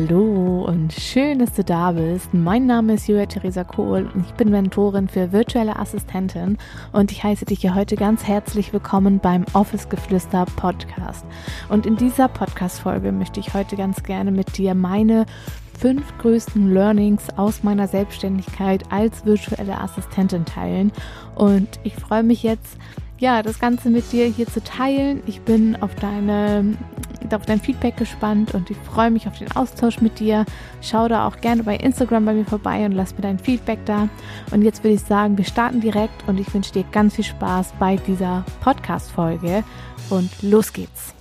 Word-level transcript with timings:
Hallo 0.00 0.64
und 0.64 0.92
schön, 0.92 1.40
dass 1.40 1.54
du 1.54 1.64
da 1.64 1.90
bist. 1.90 2.32
Mein 2.32 2.66
Name 2.66 2.94
ist 2.94 3.08
Julia 3.08 3.26
Theresa 3.26 3.64
Kohl 3.64 4.08
und 4.14 4.24
ich 4.24 4.32
bin 4.34 4.48
Mentorin 4.48 5.08
für 5.08 5.32
virtuelle 5.32 5.76
Assistentin 5.76 6.56
und 6.92 7.10
ich 7.10 7.24
heiße 7.24 7.46
dich 7.46 7.62
hier 7.62 7.74
heute 7.74 7.96
ganz 7.96 8.22
herzlich 8.22 8.72
willkommen 8.72 9.18
beim 9.18 9.44
Office 9.54 9.88
Geflüster 9.88 10.46
Podcast. 10.54 11.26
Und 11.68 11.84
in 11.84 11.96
dieser 11.96 12.28
Podcast-Folge 12.28 13.10
möchte 13.10 13.40
ich 13.40 13.54
heute 13.54 13.74
ganz 13.74 14.04
gerne 14.04 14.30
mit 14.30 14.56
dir 14.56 14.76
meine 14.76 15.26
fünf 15.76 16.16
größten 16.18 16.72
Learnings 16.72 17.30
aus 17.36 17.64
meiner 17.64 17.88
Selbstständigkeit 17.88 18.84
als 18.92 19.26
virtuelle 19.26 19.80
Assistentin 19.80 20.44
teilen. 20.44 20.92
Und 21.34 21.80
ich 21.82 21.96
freue 21.96 22.22
mich 22.22 22.44
jetzt, 22.44 22.78
ja, 23.18 23.42
das 23.42 23.58
Ganze 23.58 23.90
mit 23.90 24.12
dir 24.12 24.26
hier 24.26 24.46
zu 24.46 24.62
teilen. 24.62 25.22
Ich 25.26 25.40
bin 25.40 25.76
auf 25.82 25.94
deine 25.94 26.76
auf 27.34 27.44
dein 27.44 27.60
Feedback 27.60 27.96
gespannt 27.96 28.54
und 28.54 28.70
ich 28.70 28.76
freue 28.78 29.10
mich 29.10 29.26
auf 29.26 29.38
den 29.38 29.50
Austausch 29.52 30.00
mit 30.00 30.18
dir. 30.18 30.46
Schau 30.80 31.08
da 31.08 31.26
auch 31.26 31.36
gerne 31.40 31.62
bei 31.62 31.76
Instagram 31.76 32.24
bei 32.24 32.32
mir 32.32 32.46
vorbei 32.46 32.86
und 32.86 32.92
lass 32.92 33.14
mir 33.14 33.22
dein 33.22 33.38
Feedback 33.38 33.80
da. 33.84 34.08
Und 34.50 34.62
jetzt 34.62 34.82
würde 34.82 34.94
ich 34.94 35.02
sagen, 35.02 35.36
wir 35.36 35.44
starten 35.44 35.80
direkt 35.80 36.26
und 36.26 36.38
ich 36.38 36.52
wünsche 36.54 36.72
dir 36.72 36.84
ganz 36.90 37.16
viel 37.16 37.24
Spaß 37.24 37.74
bei 37.78 37.96
dieser 37.96 38.44
Podcast-Folge 38.60 39.64
und 40.10 40.30
los 40.42 40.72
geht's. 40.72 41.17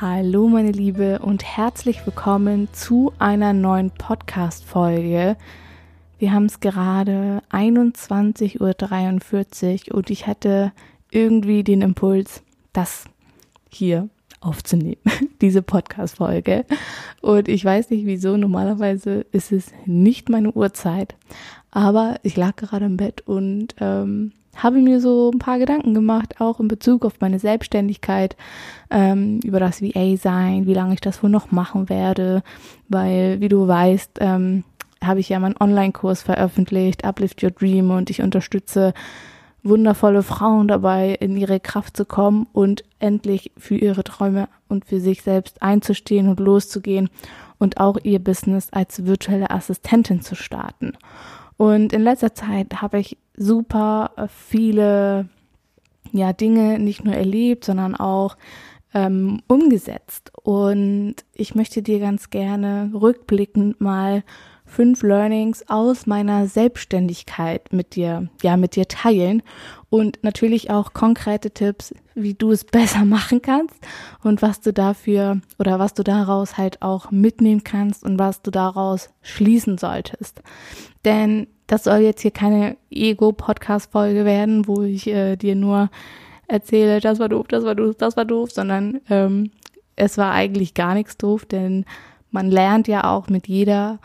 Hallo 0.00 0.48
meine 0.48 0.72
Liebe 0.72 1.20
und 1.20 1.44
herzlich 1.44 2.04
willkommen 2.04 2.66
zu 2.72 3.12
einer 3.20 3.52
neuen 3.52 3.92
Podcast-Folge. 3.92 5.36
Wir 6.18 6.32
haben 6.32 6.46
es 6.46 6.58
gerade 6.58 7.44
21.43 7.52 9.90
Uhr 9.90 9.96
und 9.96 10.10
ich 10.10 10.26
hatte 10.26 10.72
irgendwie 11.12 11.62
den 11.62 11.80
Impuls, 11.80 12.42
das 12.72 13.04
hier 13.70 14.08
aufzunehmen, 14.40 15.00
diese 15.40 15.62
Podcast-Folge. 15.62 16.64
Und 17.20 17.46
ich 17.46 17.64
weiß 17.64 17.90
nicht 17.90 18.04
wieso, 18.04 18.36
normalerweise 18.36 19.24
ist 19.30 19.52
es 19.52 19.70
nicht 19.86 20.28
meine 20.28 20.50
Uhrzeit, 20.50 21.14
aber 21.70 22.16
ich 22.24 22.36
lag 22.36 22.56
gerade 22.56 22.86
im 22.86 22.96
Bett 22.96 23.20
und 23.28 23.76
ähm, 23.78 24.32
habe 24.56 24.80
mir 24.80 25.00
so 25.00 25.30
ein 25.32 25.38
paar 25.38 25.58
Gedanken 25.58 25.94
gemacht, 25.94 26.40
auch 26.40 26.60
in 26.60 26.68
Bezug 26.68 27.04
auf 27.04 27.20
meine 27.20 27.38
Selbstständigkeit, 27.38 28.36
ähm, 28.90 29.40
über 29.44 29.60
das 29.60 29.82
VA 29.82 30.16
sein, 30.16 30.66
wie 30.66 30.74
lange 30.74 30.94
ich 30.94 31.00
das 31.00 31.22
wohl 31.22 31.30
noch 31.30 31.50
machen 31.50 31.88
werde, 31.88 32.42
weil, 32.88 33.40
wie 33.40 33.48
du 33.48 33.66
weißt, 33.66 34.18
ähm, 34.20 34.64
habe 35.02 35.20
ich 35.20 35.28
ja 35.28 35.38
meinen 35.38 35.56
Online-Kurs 35.58 36.22
veröffentlicht, 36.22 37.04
Uplift 37.04 37.42
Your 37.42 37.50
Dream, 37.50 37.90
und 37.90 38.10
ich 38.10 38.22
unterstütze 38.22 38.94
wundervolle 39.62 40.22
Frauen 40.22 40.68
dabei, 40.68 41.16
in 41.18 41.36
ihre 41.36 41.58
Kraft 41.58 41.96
zu 41.96 42.04
kommen 42.04 42.46
und 42.52 42.84
endlich 42.98 43.50
für 43.56 43.76
ihre 43.76 44.04
Träume 44.04 44.48
und 44.68 44.84
für 44.84 45.00
sich 45.00 45.22
selbst 45.22 45.62
einzustehen 45.62 46.28
und 46.28 46.38
loszugehen 46.38 47.08
und 47.58 47.78
auch 47.78 47.96
ihr 48.02 48.18
Business 48.18 48.68
als 48.72 49.06
virtuelle 49.06 49.50
Assistentin 49.50 50.20
zu 50.20 50.34
starten. 50.34 50.92
Und 51.56 51.92
in 51.92 52.02
letzter 52.02 52.34
Zeit 52.34 52.82
habe 52.82 52.98
ich 52.98 53.16
super 53.36 54.10
viele 54.28 55.28
ja, 56.12 56.32
Dinge 56.32 56.78
nicht 56.78 57.04
nur 57.04 57.14
erlebt, 57.14 57.64
sondern 57.64 57.94
auch 57.94 58.36
ähm, 58.94 59.40
umgesetzt. 59.48 60.32
Und 60.42 61.16
ich 61.34 61.54
möchte 61.54 61.82
dir 61.82 61.98
ganz 61.98 62.30
gerne 62.30 62.90
rückblickend 62.94 63.80
mal 63.80 64.22
fünf 64.66 65.02
Learnings 65.02 65.68
aus 65.68 66.06
meiner 66.06 66.46
Selbstständigkeit 66.46 67.72
mit 67.72 67.94
dir, 67.96 68.28
ja, 68.42 68.56
mit 68.56 68.76
dir 68.76 68.88
teilen 68.88 69.42
und 69.90 70.18
natürlich 70.22 70.70
auch 70.70 70.94
konkrete 70.94 71.50
Tipps, 71.50 71.94
wie 72.14 72.34
du 72.34 72.50
es 72.50 72.64
besser 72.72 73.04
machen 73.04 73.42
kannst 73.42 73.76
und 74.22 74.42
was 74.42 74.60
du 74.60 74.72
dafür 74.72 75.40
oder 75.58 75.78
was 75.78 75.94
du 75.94 76.02
daraus 76.02 76.56
halt 76.56 76.82
auch 76.82 77.10
mitnehmen 77.10 77.62
kannst 77.62 78.04
und 78.04 78.18
was 78.18 78.42
du 78.42 78.50
daraus 78.50 79.10
schließen 79.22 79.78
solltest. 79.78 80.42
Denn 81.04 81.46
das 81.66 81.84
soll 81.84 81.98
jetzt 81.98 82.22
hier 82.22 82.30
keine 82.30 82.76
Ego-Podcast-Folge 82.90 84.24
werden, 84.24 84.66
wo 84.66 84.82
ich 84.82 85.06
äh, 85.06 85.36
dir 85.36 85.54
nur 85.54 85.90
erzähle, 86.46 87.00
das 87.00 87.18
war 87.18 87.28
doof, 87.28 87.46
das 87.48 87.64
war 87.64 87.74
doof, 87.74 87.96
das 87.98 88.16
war 88.16 88.24
doof, 88.24 88.50
sondern 88.50 89.00
ähm, 89.08 89.50
es 89.96 90.18
war 90.18 90.32
eigentlich 90.32 90.74
gar 90.74 90.94
nichts 90.94 91.16
doof, 91.16 91.44
denn 91.46 91.84
man 92.30 92.50
lernt 92.50 92.88
ja 92.88 93.10
auch 93.10 93.28
mit 93.28 93.48
jeder 93.48 93.98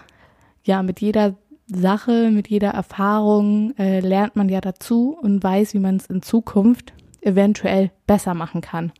ja, 0.63 0.83
mit 0.83 1.01
jeder 1.01 1.35
Sache, 1.67 2.29
mit 2.31 2.47
jeder 2.47 2.69
Erfahrung 2.69 3.73
äh, 3.77 3.99
lernt 3.99 4.35
man 4.35 4.49
ja 4.49 4.61
dazu 4.61 5.17
und 5.19 5.43
weiß, 5.43 5.73
wie 5.73 5.79
man 5.79 5.97
es 5.97 6.07
in 6.07 6.21
Zukunft 6.21 6.93
eventuell 7.21 7.91
besser 8.07 8.33
machen 8.33 8.61
kann. 8.61 8.91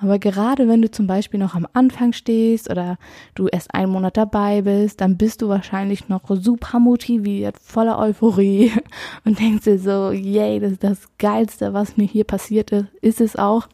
Aber 0.00 0.18
gerade 0.18 0.66
wenn 0.66 0.82
du 0.82 0.90
zum 0.90 1.06
Beispiel 1.06 1.38
noch 1.38 1.54
am 1.54 1.66
Anfang 1.74 2.12
stehst 2.12 2.68
oder 2.68 2.98
du 3.36 3.46
erst 3.46 3.72
einen 3.72 3.92
Monat 3.92 4.16
dabei 4.16 4.62
bist, 4.62 5.00
dann 5.00 5.16
bist 5.16 5.42
du 5.42 5.48
wahrscheinlich 5.48 6.08
noch 6.08 6.22
super 6.28 6.80
motiviert, 6.80 7.56
voller 7.62 7.98
Euphorie 7.98 8.72
und 9.24 9.38
denkst 9.38 9.64
dir 9.64 9.78
so, 9.78 10.10
yay, 10.10 10.58
das 10.58 10.72
ist 10.72 10.84
das 10.84 11.08
Geilste, 11.18 11.72
was 11.72 11.96
mir 11.96 12.06
hier 12.06 12.24
passiert 12.24 12.72
ist, 12.72 12.86
ist 13.00 13.20
es 13.20 13.36
auch. 13.36 13.68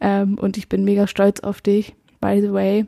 Ähm, 0.00 0.38
und 0.38 0.56
ich 0.56 0.68
bin 0.68 0.84
mega 0.84 1.08
stolz 1.08 1.40
auf 1.40 1.60
dich, 1.60 1.96
by 2.20 2.40
the 2.40 2.52
way. 2.52 2.86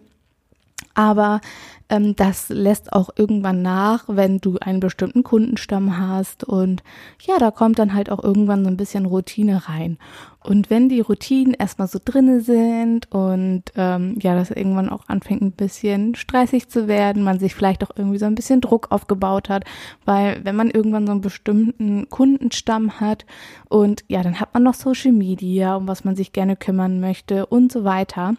Aber 0.95 1.41
das 1.89 2.49
lässt 2.49 2.93
auch 2.93 3.11
irgendwann 3.15 3.63
nach, 3.63 4.05
wenn 4.09 4.39
du 4.39 4.59
einen 4.59 4.81
bestimmten 4.81 5.23
Kundenstamm 5.23 5.99
hast 5.99 6.43
und 6.43 6.83
ja, 7.23 7.39
da 7.39 7.53
kommt 7.53 7.79
dann 7.79 7.95
halt 7.95 8.11
auch 8.11 8.23
irgendwann 8.25 8.65
so 8.65 8.71
ein 8.71 8.77
bisschen 8.77 9.07
Routine 9.07 9.69
rein. 9.69 9.99
Und 10.43 10.69
wenn 10.69 10.89
die 10.89 11.01
Routinen 11.01 11.55
erstmal 11.55 11.87
so 11.87 12.01
drinne 12.05 12.41
sind 12.41 13.11
und 13.13 13.63
ähm, 13.77 14.17
ja, 14.21 14.35
das 14.35 14.51
irgendwann 14.51 14.89
auch 14.89 15.09
anfängt 15.09 15.43
ein 15.43 15.53
bisschen 15.53 16.17
stressig 16.17 16.69
zu 16.69 16.89
werden, 16.89 17.23
man 17.23 17.39
sich 17.39 17.55
vielleicht 17.55 17.85
auch 17.85 17.91
irgendwie 17.95 18.19
so 18.19 18.27
ein 18.27 18.35
bisschen 18.35 18.61
Druck 18.61 18.91
aufgebaut 18.91 19.49
hat, 19.49 19.65
weil 20.05 20.45
wenn 20.45 20.57
man 20.57 20.71
irgendwann 20.71 21.07
so 21.07 21.13
einen 21.13 21.21
bestimmten 21.21 22.09
Kundenstamm 22.11 23.01
hat 23.01 23.27
und 23.69 24.05
ja, 24.09 24.23
dann 24.23 24.41
hat 24.41 24.55
man 24.55 24.65
noch 24.65 24.75
Social 24.75 25.13
Media, 25.13 25.77
um 25.77 25.87
was 25.87 26.05
man 26.05 26.17
sich 26.17 26.33
gerne 26.33 26.57
kümmern 26.57 26.99
möchte 27.01 27.47
und 27.47 27.71
so 27.71 27.85
weiter, 27.85 28.35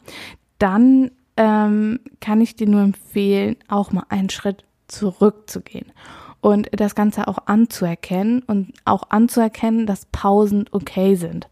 dann 0.59 1.12
ähm, 1.38 2.00
kann 2.20 2.42
ich 2.42 2.56
dir 2.56 2.68
nur 2.68 2.81
empfehlen, 2.81 3.56
auch 3.68 3.92
mal 3.92 4.06
einen 4.09 4.30
Schritt 4.30 4.66
zurückzugehen 4.88 5.92
und 6.42 6.70
das 6.72 6.96
Ganze 6.96 7.28
auch 7.28 7.40
anzuerkennen 7.46 8.44
und 8.44 8.74
auch 8.86 9.03
anzuerkennen, 9.09 9.86
dass 9.86 10.06
Pausen 10.12 10.66
okay 10.72 11.16
sind. 11.16 11.48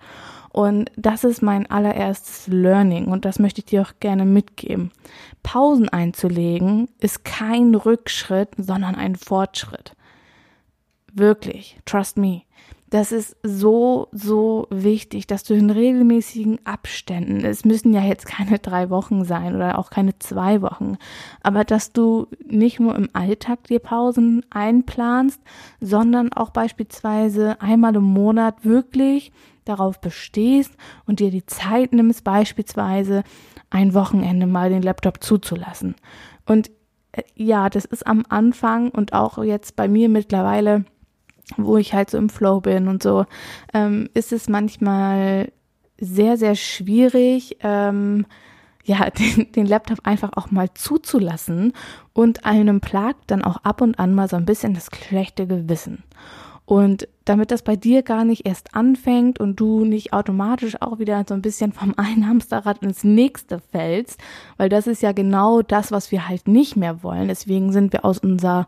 Und 0.51 0.89
das 0.95 1.25
ist 1.25 1.41
mein 1.41 1.69
allererstes 1.69 2.47
Learning 2.47 3.07
und 3.07 3.25
das 3.25 3.39
möchte 3.39 3.59
ich 3.59 3.65
dir 3.65 3.81
auch 3.81 3.93
gerne 3.99 4.23
mitgeben. 4.23 4.91
Pausen 5.43 5.89
einzulegen 5.89 6.87
ist 6.99 7.25
kein 7.25 7.75
Rückschritt, 7.75 8.49
sondern 8.57 8.95
ein 8.95 9.15
Fortschritt. 9.15 9.95
Wirklich, 11.17 11.79
trust 11.85 12.17
me. 12.17 12.41
Das 12.89 13.13
ist 13.13 13.37
so, 13.41 14.09
so 14.11 14.67
wichtig, 14.69 15.27
dass 15.27 15.43
du 15.43 15.53
in 15.53 15.69
regelmäßigen 15.69 16.59
Abständen, 16.65 17.43
es 17.45 17.63
müssen 17.63 17.93
ja 17.93 18.01
jetzt 18.01 18.25
keine 18.27 18.59
drei 18.59 18.89
Wochen 18.89 19.23
sein 19.23 19.55
oder 19.55 19.79
auch 19.79 19.89
keine 19.89 20.19
zwei 20.19 20.61
Wochen, 20.61 20.97
aber 21.41 21.63
dass 21.63 21.93
du 21.93 22.27
nicht 22.45 22.81
nur 22.81 22.95
im 22.95 23.09
Alltag 23.13 23.63
dir 23.63 23.79
Pausen 23.79 24.45
einplanst, 24.49 25.41
sondern 25.79 26.33
auch 26.33 26.51
beispielsweise 26.51 27.59
einmal 27.61 27.95
im 27.95 28.03
Monat 28.03 28.65
wirklich 28.65 29.31
darauf 29.63 29.99
bestehst 30.01 30.73
und 31.07 31.21
dir 31.21 31.31
die 31.31 31.45
Zeit 31.45 31.93
nimmst, 31.93 32.25
beispielsweise 32.25 33.23
ein 33.69 33.93
Wochenende 33.93 34.47
mal 34.47 34.69
den 34.69 34.83
Laptop 34.83 35.23
zuzulassen. 35.23 35.95
Und 36.45 36.69
äh, 37.13 37.23
ja, 37.35 37.69
das 37.69 37.85
ist 37.85 38.05
am 38.05 38.25
Anfang 38.27 38.89
und 38.89 39.13
auch 39.13 39.41
jetzt 39.43 39.75
bei 39.75 39.87
mir 39.87 40.07
mittlerweile 40.07 40.85
wo 41.57 41.77
ich 41.77 41.93
halt 41.93 42.09
so 42.09 42.17
im 42.17 42.29
Flow 42.29 42.61
bin 42.61 42.87
und 42.87 43.03
so, 43.03 43.25
ähm, 43.73 44.09
ist 44.13 44.31
es 44.31 44.49
manchmal 44.49 45.51
sehr, 45.99 46.37
sehr 46.37 46.55
schwierig, 46.55 47.57
ähm, 47.61 48.25
ja, 48.83 49.09
den, 49.09 49.51
den 49.51 49.65
Laptop 49.65 49.99
einfach 50.03 50.31
auch 50.35 50.51
mal 50.51 50.73
zuzulassen 50.73 51.73
und 52.13 52.45
einem 52.45 52.81
plagt 52.81 53.31
dann 53.31 53.43
auch 53.43 53.57
ab 53.57 53.81
und 53.81 53.99
an 53.99 54.13
mal 54.13 54.29
so 54.29 54.35
ein 54.35 54.45
bisschen 54.45 54.73
das 54.73 54.89
schlechte 55.07 55.47
Gewissen. 55.47 56.03
Und 56.65 57.07
damit 57.25 57.51
das 57.51 57.61
bei 57.61 57.75
dir 57.75 58.01
gar 58.01 58.25
nicht 58.25 58.47
erst 58.47 58.73
anfängt 58.73 59.39
und 59.39 59.59
du 59.59 59.85
nicht 59.85 60.13
automatisch 60.13 60.81
auch 60.81 60.97
wieder 60.97 61.23
so 61.27 61.35
ein 61.35 61.41
bisschen 61.41 61.73
vom 61.73 61.93
einen 61.97 62.27
Hamsterrad 62.27 62.81
ins 62.81 63.03
nächste 63.03 63.59
fällst, 63.59 64.19
weil 64.57 64.69
das 64.69 64.87
ist 64.87 65.01
ja 65.01 65.11
genau 65.11 65.61
das, 65.61 65.91
was 65.91 66.11
wir 66.11 66.27
halt 66.27 66.47
nicht 66.47 66.75
mehr 66.75 67.03
wollen. 67.03 67.27
Deswegen 67.27 67.71
sind 67.71 67.93
wir 67.93 68.03
aus 68.03 68.19
unserem 68.19 68.65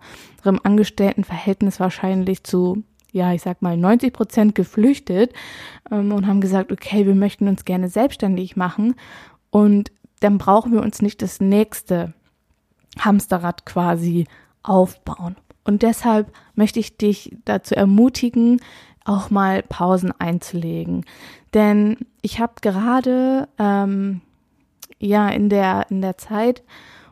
Angestelltenverhältnis 0.63 1.79
wahrscheinlich 1.79 2.43
zu 2.43 2.83
ja, 3.13 3.33
ich 3.33 3.41
sag 3.41 3.61
mal 3.61 3.77
90 3.77 4.13
Prozent 4.13 4.53
geflüchtet 4.53 5.33
ähm, 5.89 6.11
und 6.11 6.27
haben 6.27 6.41
gesagt, 6.41 6.71
okay, 6.71 7.05
wir 7.05 7.15
möchten 7.15 7.47
uns 7.47 7.65
gerne 7.65 7.89
selbstständig 7.89 8.55
machen 8.55 8.95
und 9.49 9.91
dann 10.19 10.37
brauchen 10.37 10.71
wir 10.71 10.81
uns 10.81 11.01
nicht 11.01 11.21
das 11.21 11.39
nächste 11.39 12.13
Hamsterrad 12.99 13.65
quasi 13.65 14.27
aufbauen. 14.61 15.35
Und 15.67 15.83
deshalb 15.83 16.31
möchte 16.55 16.79
ich 16.79 16.97
dich 16.97 17.35
dazu 17.43 17.75
ermutigen, 17.75 18.61
auch 19.03 19.29
mal 19.29 19.61
Pausen 19.61 20.13
einzulegen. 20.17 21.05
Denn 21.53 21.97
ich 22.21 22.39
habe 22.39 22.53
gerade 22.61 23.49
ähm, 23.59 24.21
ja 24.97 25.27
in 25.29 25.49
der 25.49 25.85
in 25.89 26.01
der 26.01 26.17
Zeit, 26.17 26.63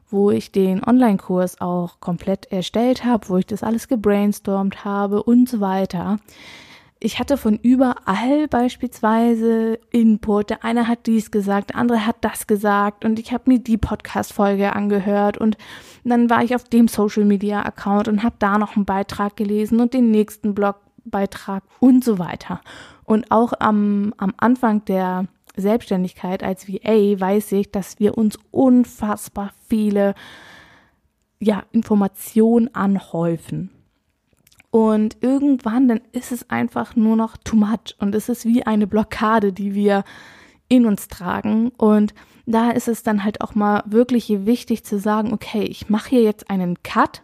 wo 0.09 0.31
ich 0.31 0.53
den 0.53 0.83
Online-Kurs 0.83 1.59
auch 1.59 1.99
komplett 1.99 2.51
erstellt 2.51 3.03
habe, 3.03 3.27
wo 3.27 3.37
ich 3.37 3.45
das 3.45 3.61
alles 3.61 3.89
gebrainstormt 3.89 4.85
habe 4.85 5.21
und 5.21 5.49
so 5.49 5.59
weiter. 5.59 6.19
Ich 7.05 7.19
hatte 7.19 7.37
von 7.37 7.59
überall 7.61 8.47
beispielsweise 8.47 9.77
Input. 9.91 10.49
Der 10.49 10.65
eine 10.65 10.87
hat 10.87 11.05
dies 11.05 11.29
gesagt, 11.29 11.69
der 11.69 11.75
andere 11.75 12.07
hat 12.07 12.15
das 12.21 12.47
gesagt 12.47 13.05
und 13.05 13.19
ich 13.19 13.31
habe 13.31 13.43
mir 13.45 13.59
die 13.59 13.77
Podcast-Folge 13.77 14.75
angehört 14.75 15.37
und 15.37 15.55
dann 16.03 16.31
war 16.31 16.43
ich 16.43 16.55
auf 16.55 16.63
dem 16.63 16.87
Social-Media-Account 16.87 18.07
und 18.07 18.23
habe 18.23 18.37
da 18.39 18.57
noch 18.57 18.75
einen 18.75 18.85
Beitrag 18.85 19.35
gelesen 19.35 19.81
und 19.81 19.93
den 19.93 20.09
nächsten 20.09 20.55
Blogbeitrag 20.55 21.61
und 21.79 22.03
so 22.03 22.17
weiter. 22.17 22.61
Und 23.03 23.29
auch 23.29 23.53
am, 23.59 24.15
am 24.17 24.33
Anfang 24.37 24.83
der 24.85 25.27
Selbstständigkeit 25.55 26.41
als 26.41 26.67
VA 26.67 27.19
weiß 27.19 27.51
ich, 27.51 27.71
dass 27.71 27.99
wir 27.99 28.17
uns 28.17 28.39
unfassbar 28.49 29.53
viele 29.67 30.15
ja, 31.39 31.61
Informationen 31.71 32.73
anhäufen. 32.73 33.74
Und 34.75 35.15
irgendwann, 35.21 35.87
dann 35.87 36.01
ist 36.11 36.33
es 36.33 36.49
einfach 36.49 36.97
nur 36.97 37.15
noch 37.15 37.37
too 37.37 37.55
much 37.55 37.95
und 37.99 38.13
es 38.13 38.27
ist 38.27 38.43
wie 38.43 38.65
eine 38.65 38.87
Blockade, 38.87 39.53
die 39.53 39.73
wir 39.73 40.03
in 40.67 40.85
uns 40.85 41.07
tragen. 41.07 41.69
Und 41.77 42.13
da 42.45 42.71
ist 42.71 42.89
es 42.89 43.01
dann 43.01 43.23
halt 43.23 43.39
auch 43.39 43.55
mal 43.55 43.83
wirklich 43.85 44.27
wichtig 44.45 44.83
zu 44.83 44.99
sagen, 44.99 45.31
okay, 45.31 45.63
ich 45.63 45.89
mache 45.89 46.09
hier 46.09 46.23
jetzt 46.23 46.49
einen 46.49 46.83
Cut 46.83 47.23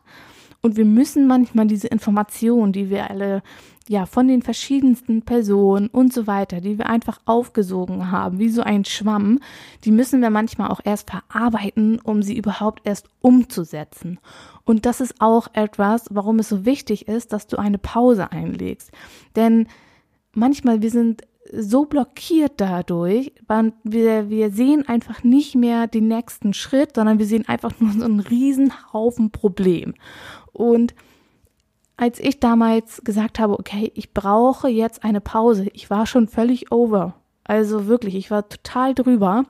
und 0.62 0.78
wir 0.78 0.86
müssen 0.86 1.28
manchmal 1.28 1.68
diese 1.68 1.90
Informationen, 1.90 2.72
die 2.72 2.90
wir 2.90 3.10
alle 3.10 3.44
ja 3.92 4.06
von 4.06 4.28
den 4.28 4.42
verschiedensten 4.42 5.22
Personen 5.22 5.88
und 5.88 6.14
so 6.14 6.26
weiter, 6.26 6.62
die 6.62 6.78
wir 6.78 6.88
einfach 6.88 7.20
aufgesogen 7.26 8.10
haben, 8.10 8.40
wie 8.40 8.50
so 8.50 8.62
ein 8.62 8.86
Schwamm, 8.86 9.40
die 9.84 9.92
müssen 9.92 10.22
wir 10.22 10.30
manchmal 10.30 10.70
auch 10.70 10.80
erst 10.84 11.12
verarbeiten, 11.12 12.00
um 12.00 12.24
sie 12.24 12.38
überhaupt 12.38 12.82
erst 12.86 13.08
umzusetzen. 13.20 14.20
Und 14.64 14.86
das 14.86 15.02
ist 15.02 15.16
auch 15.20 15.50
etwas, 15.54 16.06
warum 16.10 16.40
es 16.40 16.50
so 16.50 16.66
wichtig 16.66 17.08
ist, 17.08 17.34
dass 17.34 17.48
du 17.48 17.58
eine 17.58 17.78
Pause 17.78 18.32
einlegst. 18.32 18.92
Denn 19.36 19.68
manchmal 20.34 20.82
wir 20.82 20.90
sind 20.90 21.24
so 21.54 21.86
blockiert 21.86 22.54
dadurch, 22.58 23.34
wir, 23.84 24.30
wir 24.30 24.52
sehen 24.52 24.88
einfach 24.88 25.24
nicht 25.24 25.56
mehr 25.56 25.88
den 25.88 26.08
nächsten 26.08 26.54
Schritt, 26.54 26.96
sondern 26.96 27.20
wir 27.20 27.26
sehen 27.26 27.48
einfach 27.50 27.74
nur 27.80 27.92
so 27.92 28.06
einen 28.06 28.22
riesen 28.22 28.72
Haufen 28.94 29.32
Problem. 29.32 29.96
Und 30.54 30.94
als 31.98 32.20
ich 32.20 32.40
damals 32.40 33.04
gesagt 33.04 33.40
habe, 33.40 33.60
okay, 33.60 33.92
ich 33.96 34.14
brauche 34.14 34.68
jetzt 34.68 35.04
eine 35.04 35.22
Pause, 35.22 35.68
ich 35.74 35.90
war 35.90 36.06
schon 36.06 36.28
völlig 36.28 36.72
over. 36.72 37.16
Also 37.44 37.88
wirklich, 37.88 38.16
ich 38.16 38.32
war 38.32 38.48
total 38.48 38.94
drüber. 38.94 39.46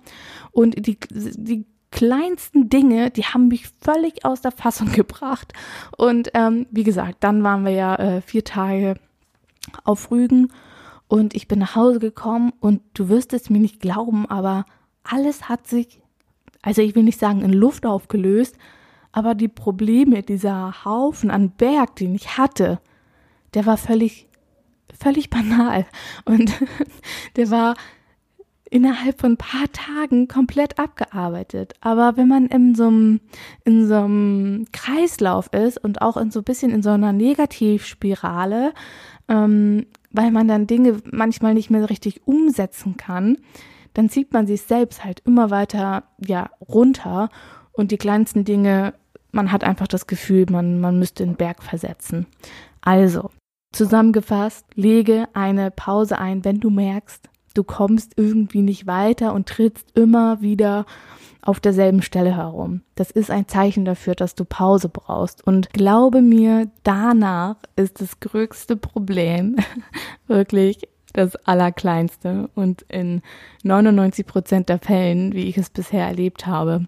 Und 0.51 0.85
die, 0.85 0.97
die 1.11 1.65
kleinsten 1.91 2.69
Dinge, 2.69 3.11
die 3.11 3.25
haben 3.25 3.49
mich 3.49 3.69
völlig 3.81 4.25
aus 4.25 4.41
der 4.41 4.51
Fassung 4.51 4.91
gebracht. 4.93 5.53
Und 5.97 6.31
ähm, 6.33 6.65
wie 6.71 6.83
gesagt, 6.83 7.17
dann 7.21 7.43
waren 7.43 7.65
wir 7.65 7.73
ja 7.73 7.95
äh, 7.95 8.21
vier 8.21 8.43
Tage 8.43 8.95
auf 9.83 10.09
Rügen 10.11 10.51
und 11.07 11.35
ich 11.35 11.47
bin 11.47 11.59
nach 11.59 11.75
Hause 11.75 11.99
gekommen 11.99 12.53
und 12.59 12.81
du 12.93 13.09
wirst 13.09 13.33
es 13.33 13.49
mir 13.49 13.59
nicht 13.59 13.79
glauben, 13.79 14.25
aber 14.27 14.65
alles 15.03 15.49
hat 15.49 15.67
sich, 15.67 16.01
also 16.61 16.81
ich 16.81 16.95
will 16.95 17.03
nicht 17.03 17.19
sagen 17.19 17.41
in 17.41 17.53
Luft 17.53 17.85
aufgelöst, 17.85 18.57
aber 19.11 19.35
die 19.35 19.47
Probleme, 19.47 20.23
dieser 20.23 20.85
Haufen 20.85 21.31
an 21.31 21.51
Berg, 21.51 21.95
den 21.97 22.15
ich 22.15 22.37
hatte, 22.37 22.79
der 23.53 23.65
war 23.65 23.77
völlig, 23.77 24.27
völlig 24.97 25.29
banal. 25.29 25.85
Und 26.25 26.53
der 27.35 27.49
war 27.49 27.75
innerhalb 28.69 29.19
von 29.19 29.33
ein 29.33 29.37
paar 29.37 29.69
Tagen 29.73 30.29
komplett 30.29 30.79
abgearbeitet. 30.79 31.73
Aber 31.81 32.15
wenn 32.15 32.29
man 32.29 32.47
in 32.47 32.73
so 32.73 32.87
einem, 32.87 33.19
in 33.65 33.85
so 33.85 33.95
einem 33.95 34.65
Kreislauf 34.71 35.53
ist 35.53 35.77
und 35.77 36.01
auch 36.01 36.15
in 36.15 36.31
so 36.31 36.39
ein 36.39 36.45
bisschen 36.45 36.71
in 36.71 36.81
so 36.81 36.91
einer 36.91 37.11
Negativspirale, 37.11 38.73
ähm, 39.27 39.87
weil 40.11 40.31
man 40.31 40.47
dann 40.47 40.67
Dinge 40.67 40.97
manchmal 41.11 41.53
nicht 41.53 41.69
mehr 41.69 41.89
richtig 41.89 42.25
umsetzen 42.25 42.95
kann, 42.95 43.37
dann 43.93 44.09
zieht 44.09 44.31
man 44.31 44.47
sich 44.47 44.61
selbst 44.61 45.03
halt 45.03 45.21
immer 45.25 45.49
weiter, 45.49 46.05
ja, 46.25 46.49
runter 46.61 47.29
und 47.73 47.91
die 47.91 47.97
kleinsten 47.97 48.45
Dinge 48.45 48.93
man 49.31 49.51
hat 49.51 49.63
einfach 49.63 49.87
das 49.87 50.07
Gefühl, 50.07 50.45
man, 50.49 50.79
man 50.79 50.99
müsste 50.99 51.25
den 51.25 51.35
Berg 51.35 51.63
versetzen. 51.63 52.27
Also, 52.81 53.29
zusammengefasst, 53.73 54.65
lege 54.75 55.27
eine 55.33 55.71
Pause 55.71 56.17
ein, 56.17 56.43
wenn 56.43 56.59
du 56.59 56.69
merkst, 56.69 57.29
du 57.53 57.63
kommst 57.63 58.13
irgendwie 58.17 58.61
nicht 58.61 58.87
weiter 58.87 59.33
und 59.33 59.47
trittst 59.47 59.97
immer 59.97 60.41
wieder 60.41 60.85
auf 61.41 61.59
derselben 61.59 62.01
Stelle 62.01 62.35
herum. 62.35 62.81
Das 62.95 63.09
ist 63.09 63.31
ein 63.31 63.47
Zeichen 63.47 63.83
dafür, 63.83 64.13
dass 64.13 64.35
du 64.35 64.45
Pause 64.45 64.89
brauchst. 64.89 65.45
Und 65.45 65.71
glaube 65.71 66.21
mir, 66.21 66.69
danach 66.83 67.55
ist 67.75 67.99
das 67.99 68.19
größte 68.19 68.77
Problem 68.77 69.55
wirklich 70.27 70.87
das 71.13 71.35
Allerkleinste 71.35 72.49
und 72.55 72.83
in 72.83 73.21
99 73.63 74.25
Prozent 74.25 74.69
der 74.69 74.79
Fällen, 74.79 75.33
wie 75.33 75.47
ich 75.47 75.57
es 75.57 75.69
bisher 75.69 76.05
erlebt 76.05 76.45
habe, 76.45 76.85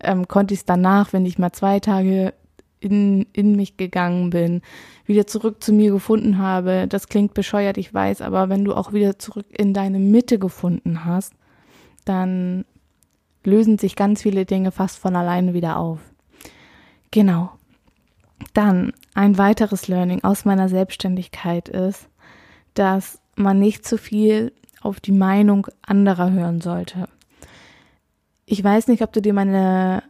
ähm, 0.00 0.28
konnte 0.28 0.54
ich 0.54 0.60
es 0.60 0.66
danach, 0.66 1.12
wenn 1.12 1.26
ich 1.26 1.38
mal 1.38 1.52
zwei 1.52 1.80
Tage 1.80 2.34
in, 2.80 3.26
in 3.32 3.56
mich 3.56 3.76
gegangen 3.76 4.30
bin, 4.30 4.60
wieder 5.06 5.26
zurück 5.26 5.62
zu 5.62 5.72
mir 5.72 5.90
gefunden 5.90 6.38
habe. 6.38 6.86
Das 6.88 7.08
klingt 7.08 7.34
bescheuert, 7.34 7.78
ich 7.78 7.92
weiß, 7.92 8.20
aber 8.20 8.48
wenn 8.48 8.64
du 8.64 8.74
auch 8.74 8.92
wieder 8.92 9.18
zurück 9.18 9.46
in 9.50 9.72
deine 9.72 9.98
Mitte 9.98 10.38
gefunden 10.38 11.04
hast, 11.04 11.32
dann 12.04 12.64
lösen 13.42 13.78
sich 13.78 13.96
ganz 13.96 14.22
viele 14.22 14.44
Dinge 14.44 14.70
fast 14.70 14.98
von 14.98 15.16
alleine 15.16 15.54
wieder 15.54 15.78
auf. 15.78 16.00
Genau. 17.10 17.50
Dann 18.52 18.92
ein 19.14 19.38
weiteres 19.38 19.88
Learning 19.88 20.22
aus 20.22 20.44
meiner 20.44 20.68
Selbstständigkeit 20.68 21.68
ist, 21.68 22.08
dass 22.74 23.20
man 23.36 23.58
nicht 23.58 23.86
zu 23.86 23.98
viel 23.98 24.52
auf 24.80 25.00
die 25.00 25.12
Meinung 25.12 25.66
anderer 25.82 26.30
hören 26.30 26.60
sollte. 26.60 27.08
Ich 28.46 28.62
weiß 28.62 28.88
nicht, 28.88 29.02
ob 29.02 29.12
du 29.12 29.22
dir 29.22 29.32
meine 29.32 30.02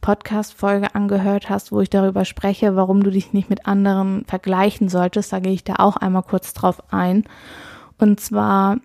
Podcast-Folge 0.00 0.94
angehört 0.94 1.48
hast, 1.48 1.70
wo 1.70 1.80
ich 1.80 1.90
darüber 1.90 2.24
spreche, 2.24 2.74
warum 2.74 3.02
du 3.02 3.10
dich 3.10 3.32
nicht 3.32 3.48
mit 3.48 3.66
anderen 3.66 4.24
vergleichen 4.26 4.88
solltest. 4.88 5.32
Da 5.32 5.38
gehe 5.38 5.52
ich 5.52 5.64
da 5.64 5.76
auch 5.78 5.96
einmal 5.96 6.24
kurz 6.24 6.54
drauf 6.54 6.92
ein. 6.92 7.24
Und 7.98 8.18
zwar, 8.20 8.78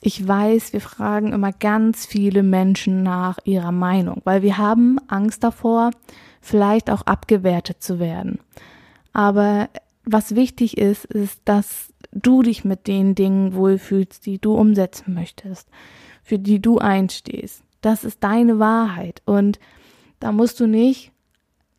ich 0.00 0.26
weiß, 0.26 0.72
wir 0.72 0.80
fragen 0.80 1.32
immer 1.32 1.52
ganz 1.52 2.06
viele 2.06 2.42
Menschen 2.42 3.02
nach 3.02 3.38
ihrer 3.44 3.72
Meinung, 3.72 4.22
weil 4.24 4.42
wir 4.42 4.56
haben 4.56 4.98
Angst 5.08 5.44
davor, 5.44 5.90
vielleicht 6.40 6.90
auch 6.90 7.02
abgewertet 7.02 7.82
zu 7.82 7.98
werden. 7.98 8.38
Aber 9.12 9.68
was 10.04 10.34
wichtig 10.34 10.78
ist, 10.78 11.04
ist, 11.04 11.40
dass 11.44 11.87
du 12.12 12.42
dich 12.42 12.64
mit 12.64 12.86
den 12.86 13.14
Dingen 13.14 13.54
wohlfühlst, 13.54 14.24
die 14.26 14.38
du 14.38 14.54
umsetzen 14.54 15.14
möchtest, 15.14 15.68
für 16.22 16.38
die 16.38 16.60
du 16.60 16.78
einstehst. 16.78 17.62
Das 17.80 18.04
ist 18.04 18.22
deine 18.22 18.58
Wahrheit. 18.58 19.22
Und 19.24 19.58
da 20.20 20.32
musst 20.32 20.60
du 20.60 20.66
nicht 20.66 21.12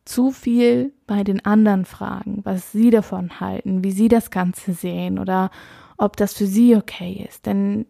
zu 0.06 0.32
viel 0.32 0.94
bei 1.06 1.24
den 1.24 1.46
anderen 1.46 1.86
fragen, 1.86 2.42
was 2.44 2.72
sie 2.72 2.90
davon 2.90 3.40
halten, 3.40 3.84
wie 3.84 3.92
sie 3.92 4.08
das 4.08 4.32
Ganze 4.32 4.74
sehen 4.74 5.20
oder 5.20 5.52
ob 5.98 6.18
das 6.18 6.34
für 6.34 6.48
sie 6.48 6.76
okay 6.76 7.26
ist. 7.30 7.46
Denn 7.46 7.86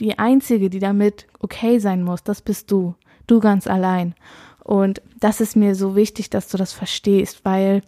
die 0.00 0.18
Einzige, 0.18 0.70
die 0.70 0.78
damit 0.78 1.26
okay 1.40 1.78
sein 1.78 2.02
muss, 2.02 2.22
das 2.22 2.42
bist 2.42 2.70
du. 2.70 2.94
Du 3.26 3.40
ganz 3.40 3.66
allein. 3.66 4.14
Und 4.62 5.02
das 5.18 5.40
ist 5.40 5.56
mir 5.56 5.74
so 5.74 5.96
wichtig, 5.96 6.30
dass 6.30 6.48
du 6.48 6.58
das 6.58 6.72
verstehst, 6.72 7.44
weil 7.44 7.82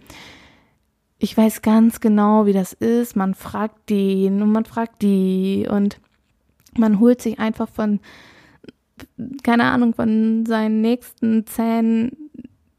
ich 1.18 1.36
weiß 1.36 1.62
ganz 1.62 2.00
genau, 2.00 2.46
wie 2.46 2.52
das 2.52 2.72
ist. 2.72 3.16
Man 3.16 3.34
fragt 3.34 3.90
den 3.90 4.42
und 4.42 4.52
man 4.52 4.64
fragt 4.64 5.02
die 5.02 5.66
und 5.70 5.98
man 6.76 7.00
holt 7.00 7.22
sich 7.22 7.38
einfach 7.38 7.68
von, 7.68 8.00
keine 9.42 9.64
Ahnung, 9.64 9.94
von 9.94 10.44
seinen 10.46 10.80
nächsten 10.82 11.46
zehn 11.46 12.12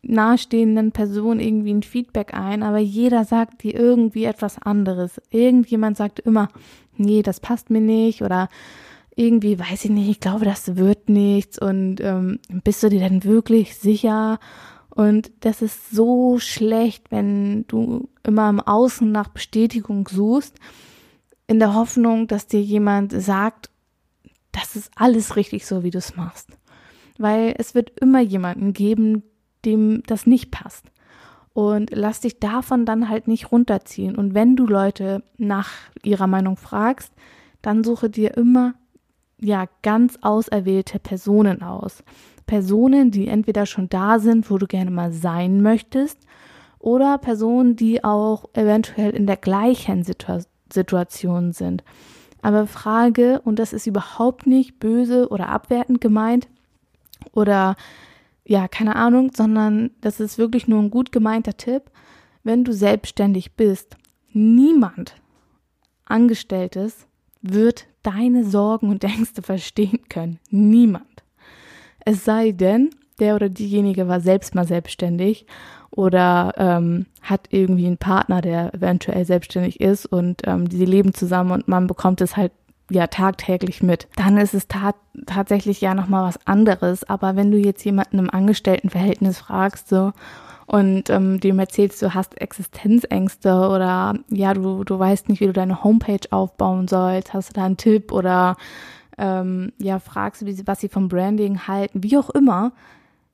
nahestehenden 0.03 0.91
Personen 0.91 1.39
irgendwie 1.39 1.73
ein 1.73 1.83
Feedback 1.83 2.33
ein, 2.33 2.63
aber 2.63 2.77
jeder 2.77 3.25
sagt 3.25 3.63
dir 3.63 3.75
irgendwie 3.75 4.23
etwas 4.23 4.61
anderes. 4.61 5.19
Irgendjemand 5.31 5.97
sagt 5.97 6.19
immer, 6.19 6.49
nee, 6.95 7.23
das 7.23 7.39
passt 7.39 7.69
mir 7.69 7.81
nicht 7.81 8.21
oder 8.21 8.47
irgendwie 9.15 9.59
weiß 9.59 9.85
ich 9.85 9.91
nicht, 9.91 10.09
ich 10.09 10.19
glaube, 10.19 10.45
das 10.45 10.77
wird 10.77 11.09
nichts 11.09 11.59
und 11.59 11.97
ähm, 12.01 12.39
bist 12.63 12.83
du 12.83 12.89
dir 12.89 12.99
denn 12.99 13.23
wirklich 13.23 13.75
sicher? 13.75 14.39
Und 14.97 15.29
das 15.41 15.61
ist 15.61 15.91
so 15.91 16.39
schlecht, 16.39 17.11
wenn 17.11 17.67
du 17.67 18.09
immer 18.23 18.49
im 18.49 18.59
Außen 18.59 19.11
nach 19.11 19.27
Bestätigung 19.27 20.07
suchst, 20.07 20.55
in 21.45 21.59
der 21.59 21.75
Hoffnung, 21.75 22.25
dass 22.25 22.47
dir 22.47 22.63
jemand 22.63 23.11
sagt, 23.11 23.69
das 24.51 24.75
ist 24.75 24.91
alles 24.95 25.35
richtig 25.35 25.67
so, 25.67 25.83
wie 25.83 25.91
du 25.91 25.99
es 25.99 26.15
machst. 26.15 26.49
Weil 27.19 27.53
es 27.59 27.75
wird 27.75 27.91
immer 27.99 28.21
jemanden 28.21 28.73
geben, 28.73 29.21
dem 29.65 30.01
das 30.07 30.25
nicht 30.25 30.49
passt. 30.49 30.85
und 31.53 31.89
lass 31.91 32.19
dich 32.19 32.39
davon 32.39 32.85
dann 32.85 33.09
halt 33.09 33.27
nicht 33.27 33.51
runterziehen. 33.51 34.15
Und 34.15 34.35
wenn 34.35 34.55
du 34.55 34.67
Leute 34.67 35.23
nach 35.37 35.71
ihrer 36.03 36.27
Meinung 36.27 36.55
fragst, 36.55 37.11
dann 37.63 37.83
suche 37.83 38.11
dir 38.11 38.37
immer 38.37 38.75
ja 39.39 39.65
ganz 39.81 40.19
auserwählte 40.21 40.99
Personen 40.99 41.63
aus. 41.63 42.03
Personen, 42.47 43.11
die 43.11 43.27
entweder 43.27 43.65
schon 43.65 43.89
da 43.89 44.17
sind, 44.19 44.49
wo 44.49 44.57
du 44.57 44.65
gerne 44.65 44.89
mal 44.89 45.11
sein 45.11 45.61
möchtest, 45.61 46.17
oder 46.79 47.17
Personen, 47.17 47.75
die 47.75 48.03
auch 48.03 48.45
eventuell 48.53 49.11
in 49.11 49.27
der 49.27 49.37
gleichen 49.37 50.03
Situ 50.03 50.39
Situation 50.71 51.53
sind. 51.53 51.83
Aber 52.41 52.67
frage, 52.67 53.41
und 53.45 53.57
das 53.57 53.71
ist 53.71 53.87
überhaupt 53.87 54.47
nicht 54.47 54.79
böse 54.79 55.29
oder 55.29 55.49
abwertend 55.49 56.01
gemeint 56.01 56.47
oder 57.31 57.75
ja, 58.45 58.67
keine 58.67 58.95
Ahnung, 58.95 59.31
sondern 59.35 59.91
das 60.01 60.19
ist 60.19 60.37
wirklich 60.37 60.67
nur 60.67 60.81
ein 60.81 60.91
gut 60.91 61.11
gemeinter 61.11 61.55
Tipp. 61.55 61.83
Wenn 62.43 62.63
du 62.63 62.73
selbstständig 62.73 63.53
bist, 63.55 63.97
niemand 64.31 65.15
Angestelltes 66.05 67.07
wird 67.41 67.87
deine 68.03 68.45
Sorgen 68.45 68.89
und 68.89 69.03
Ängste 69.03 69.41
verstehen 69.41 69.99
können. 70.09 70.39
Niemand. 70.49 71.23
Es 72.09 72.23
sei 72.23 72.53
denn, 72.53 72.91
der 73.19 73.35
oder 73.35 73.49
diejenige 73.49 74.07
war 74.07 74.21
selbst 74.21 74.55
mal 74.55 74.65
selbstständig 74.65 75.45
oder 75.91 76.53
ähm, 76.55 77.05
hat 77.21 77.47
irgendwie 77.49 77.85
einen 77.85 77.97
Partner, 77.97 78.39
der 78.39 78.73
eventuell 78.73 79.25
selbstständig 79.25 79.81
ist 79.81 80.05
und 80.05 80.41
ähm, 80.45 80.69
die 80.69 80.85
leben 80.85 81.13
zusammen 81.13 81.51
und 81.51 81.67
man 81.67 81.85
bekommt 81.85 82.21
es 82.21 82.37
halt 82.37 82.53
ja 82.89 83.07
tagtäglich 83.07 83.83
mit, 83.83 84.07
dann 84.15 84.37
ist 84.37 84.53
es 84.53 84.69
tat 84.69 84.95
tatsächlich 85.25 85.81
ja 85.81 85.93
noch 85.93 86.07
mal 86.07 86.25
was 86.25 86.39
anderes. 86.47 87.03
Aber 87.03 87.35
wenn 87.35 87.51
du 87.51 87.57
jetzt 87.57 87.83
jemanden 87.83 88.19
im 88.19 88.29
Angestelltenverhältnis 88.29 89.39
fragst 89.39 89.89
so 89.89 90.13
und 90.65 91.09
ähm, 91.09 91.41
dem 91.41 91.59
erzählst, 91.59 92.01
du 92.01 92.13
hast 92.13 92.39
Existenzängste 92.39 93.67
oder 93.67 94.13
ja 94.29 94.53
du 94.53 94.85
du 94.85 94.97
weißt 94.97 95.27
nicht, 95.27 95.41
wie 95.41 95.47
du 95.47 95.53
deine 95.53 95.83
Homepage 95.83 96.31
aufbauen 96.31 96.87
sollst, 96.87 97.33
hast 97.33 97.49
du 97.49 97.53
da 97.55 97.65
einen 97.65 97.75
Tipp 97.75 98.13
oder 98.13 98.55
ähm, 99.17 99.71
ja 99.77 99.99
fragst, 99.99 100.45
wie 100.45 100.53
sie, 100.53 100.67
was 100.67 100.79
sie 100.79 100.89
vom 100.89 101.07
Branding 101.07 101.67
halten, 101.67 102.03
wie 102.03 102.17
auch 102.17 102.29
immer. 102.29 102.73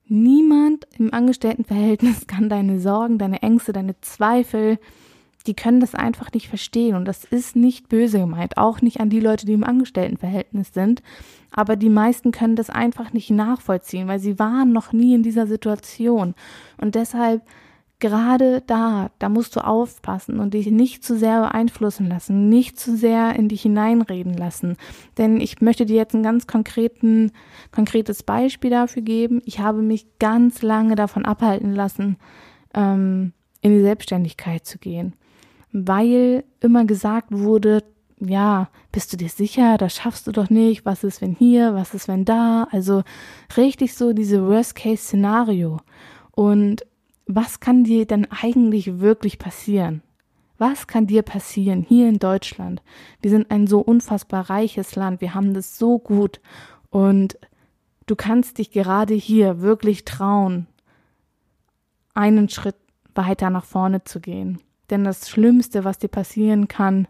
Niemand 0.06 0.86
im 0.98 1.12
Angestelltenverhältnis 1.12 2.26
kann 2.26 2.48
deine 2.48 2.80
Sorgen, 2.80 3.18
deine 3.18 3.42
Ängste, 3.42 3.72
deine 3.72 4.00
Zweifel 4.00 4.78
die 5.46 5.54
können 5.54 5.80
das 5.80 5.94
einfach 5.94 6.32
nicht 6.32 6.48
verstehen 6.48 6.96
und 6.96 7.04
das 7.06 7.24
ist 7.24 7.54
nicht 7.54 7.88
böse 7.88 8.18
gemeint, 8.18 8.56
auch 8.56 8.80
nicht 8.80 9.00
an 9.00 9.10
die 9.10 9.20
Leute, 9.20 9.44
die 9.44 9.52
im 9.52 9.64
Angestelltenverhältnis 9.64 10.72
sind, 10.72 11.02
aber 11.50 11.76
die 11.76 11.90
meisten 11.90 12.32
können 12.32 12.56
das 12.56 12.70
einfach 12.70 13.12
nicht 13.12 13.30
nachvollziehen, 13.30 14.08
weil 14.08 14.20
sie 14.20 14.38
waren 14.38 14.72
noch 14.72 14.92
nie 14.92 15.14
in 15.14 15.22
dieser 15.22 15.46
Situation 15.46 16.34
und 16.78 16.94
deshalb 16.94 17.42
gerade 18.08 18.62
da, 18.66 19.10
da 19.18 19.28
musst 19.28 19.56
du 19.56 19.60
aufpassen 19.60 20.40
und 20.40 20.54
dich 20.54 20.66
nicht 20.70 21.02
zu 21.04 21.16
sehr 21.16 21.40
beeinflussen 21.40 22.06
lassen, 22.06 22.48
nicht 22.48 22.78
zu 22.78 22.96
sehr 22.96 23.34
in 23.36 23.48
dich 23.48 23.62
hineinreden 23.62 24.34
lassen. 24.34 24.76
Denn 25.18 25.40
ich 25.40 25.60
möchte 25.60 25.86
dir 25.86 25.96
jetzt 25.96 26.14
ein 26.14 26.22
ganz 26.22 26.46
konkreten, 26.46 27.32
konkretes 27.72 28.22
Beispiel 28.22 28.70
dafür 28.70 29.02
geben. 29.02 29.42
Ich 29.44 29.58
habe 29.58 29.82
mich 29.82 30.06
ganz 30.18 30.62
lange 30.62 30.94
davon 30.94 31.24
abhalten 31.24 31.74
lassen, 31.74 32.16
ähm, 32.74 33.32
in 33.60 33.72
die 33.72 33.82
Selbstständigkeit 33.82 34.64
zu 34.66 34.78
gehen 34.78 35.14
weil 35.74 36.44
immer 36.60 36.84
gesagt 36.84 37.28
wurde, 37.32 37.82
ja, 38.20 38.70
bist 38.92 39.12
du 39.12 39.16
dir 39.16 39.28
sicher, 39.28 39.76
das 39.76 39.96
schaffst 39.96 40.26
du 40.26 40.32
doch 40.32 40.48
nicht, 40.48 40.86
was 40.86 41.02
ist 41.02 41.20
wenn 41.20 41.34
hier, 41.34 41.74
was 41.74 41.94
ist 41.94 42.06
wenn 42.06 42.24
da, 42.24 42.68
also 42.70 43.02
richtig 43.56 43.94
so 43.94 44.12
diese 44.12 44.46
Worst-Case-Szenario. 44.46 45.78
Und 46.30 46.86
was 47.26 47.60
kann 47.60 47.84
dir 47.84 48.06
denn 48.06 48.26
eigentlich 48.30 49.00
wirklich 49.00 49.38
passieren? 49.38 50.02
Was 50.58 50.86
kann 50.86 51.06
dir 51.06 51.22
passieren 51.22 51.82
hier 51.82 52.08
in 52.08 52.18
Deutschland? 52.18 52.82
Wir 53.20 53.30
sind 53.30 53.50
ein 53.50 53.66
so 53.66 53.80
unfassbar 53.80 54.50
reiches 54.50 54.94
Land, 54.94 55.20
wir 55.20 55.34
haben 55.34 55.52
das 55.54 55.78
so 55.78 55.98
gut 55.98 56.40
und 56.90 57.38
du 58.06 58.14
kannst 58.14 58.58
dich 58.58 58.70
gerade 58.70 59.14
hier 59.14 59.60
wirklich 59.60 60.04
trauen, 60.04 60.66
einen 62.14 62.48
Schritt 62.48 62.76
weiter 63.14 63.50
nach 63.50 63.64
vorne 63.64 64.04
zu 64.04 64.20
gehen. 64.20 64.60
Denn 64.90 65.04
das 65.04 65.28
Schlimmste, 65.28 65.84
was 65.84 65.98
dir 65.98 66.08
passieren 66.08 66.68
kann, 66.68 67.08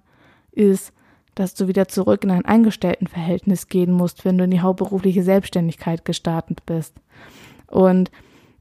ist, 0.52 0.92
dass 1.34 1.54
du 1.54 1.66
wieder 1.66 1.88
zurück 1.88 2.24
in 2.24 2.30
ein 2.30 2.44
Angestelltenverhältnis 2.44 3.68
gehen 3.68 3.92
musst, 3.92 4.24
wenn 4.24 4.38
du 4.38 4.44
in 4.44 4.50
die 4.50 4.60
hauptberufliche 4.60 5.22
Selbstständigkeit 5.22 6.04
gestartet 6.04 6.64
bist. 6.64 6.94
Und 7.66 8.10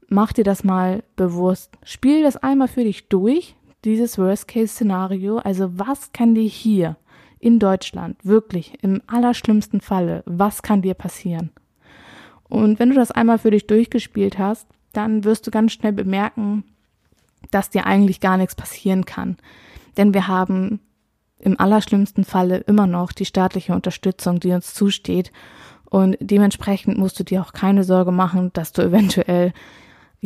mach 0.08 0.32
dir 0.32 0.44
das 0.44 0.64
mal 0.64 1.02
bewusst. 1.16 1.76
Spiel 1.84 2.22
das 2.22 2.36
einmal 2.36 2.68
für 2.68 2.84
dich 2.84 3.08
durch, 3.08 3.56
dieses 3.84 4.18
Worst-Case-Szenario. 4.18 5.38
Also 5.38 5.78
was 5.78 6.12
kann 6.12 6.34
dir 6.34 6.48
hier 6.48 6.96
in 7.38 7.58
Deutschland 7.58 8.16
wirklich 8.24 8.72
im 8.82 9.02
allerschlimmsten 9.06 9.80
Falle, 9.80 10.22
was 10.26 10.62
kann 10.62 10.82
dir 10.82 10.94
passieren? 10.94 11.50
Und 12.48 12.78
wenn 12.78 12.90
du 12.90 12.94
das 12.94 13.10
einmal 13.10 13.38
für 13.38 13.50
dich 13.50 13.66
durchgespielt 13.66 14.38
hast, 14.38 14.66
dann 14.92 15.24
wirst 15.24 15.46
du 15.46 15.50
ganz 15.50 15.72
schnell 15.72 15.92
bemerken, 15.92 16.64
dass 17.50 17.70
dir 17.70 17.86
eigentlich 17.86 18.20
gar 18.20 18.36
nichts 18.36 18.54
passieren 18.54 19.04
kann. 19.04 19.36
Denn 19.96 20.14
wir 20.14 20.28
haben 20.28 20.80
im 21.38 21.58
allerschlimmsten 21.60 22.24
Falle 22.24 22.58
immer 22.58 22.86
noch 22.86 23.12
die 23.12 23.26
staatliche 23.26 23.74
Unterstützung, 23.74 24.40
die 24.40 24.52
uns 24.52 24.72
zusteht. 24.72 25.30
Und 25.90 26.16
dementsprechend 26.20 26.96
musst 26.96 27.20
du 27.20 27.24
dir 27.24 27.42
auch 27.42 27.52
keine 27.52 27.84
Sorge 27.84 28.12
machen, 28.12 28.50
dass 28.54 28.72
du 28.72 28.82
eventuell 28.82 29.52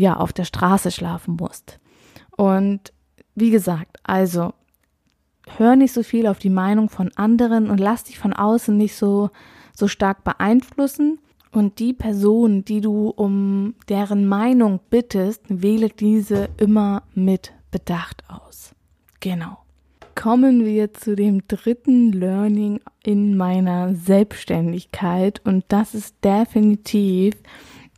ja 0.00 0.17
auf 0.17 0.33
der 0.33 0.45
Straße 0.45 0.90
schlafen 0.90 1.37
musst. 1.38 1.78
Und 2.37 2.93
wie 3.35 3.50
gesagt, 3.50 3.99
also 4.02 4.52
hör 5.57 5.76
nicht 5.76 5.93
so 5.93 6.02
viel 6.02 6.26
auf 6.26 6.38
die 6.38 6.50
Meinung 6.50 6.88
von 6.88 7.11
anderen 7.17 7.71
und 7.71 7.78
lass 7.78 8.05
dich 8.05 8.19
von 8.19 8.33
außen 8.33 8.76
nicht 8.76 8.97
so 8.97 9.31
so 9.73 9.87
stark 9.87 10.25
beeinflussen, 10.25 11.21
und 11.50 11.78
die 11.78 11.93
Person, 11.93 12.64
die 12.64 12.81
du 12.81 13.09
um 13.09 13.75
deren 13.88 14.26
Meinung 14.26 14.81
bittest, 14.90 15.43
wähle 15.49 15.88
diese 15.88 16.49
immer 16.59 17.02
mit 17.14 17.52
Bedacht 17.71 18.23
aus. 18.28 18.75
Genau. 19.21 19.59
Kommen 20.14 20.64
wir 20.64 20.93
zu 20.95 21.14
dem 21.14 21.47
dritten 21.47 22.12
Learning 22.12 22.81
in 23.05 23.37
meiner 23.37 23.95
Selbstständigkeit 23.95 25.40
und 25.45 25.64
das 25.69 25.95
ist 25.95 26.17
definitiv, 26.25 27.35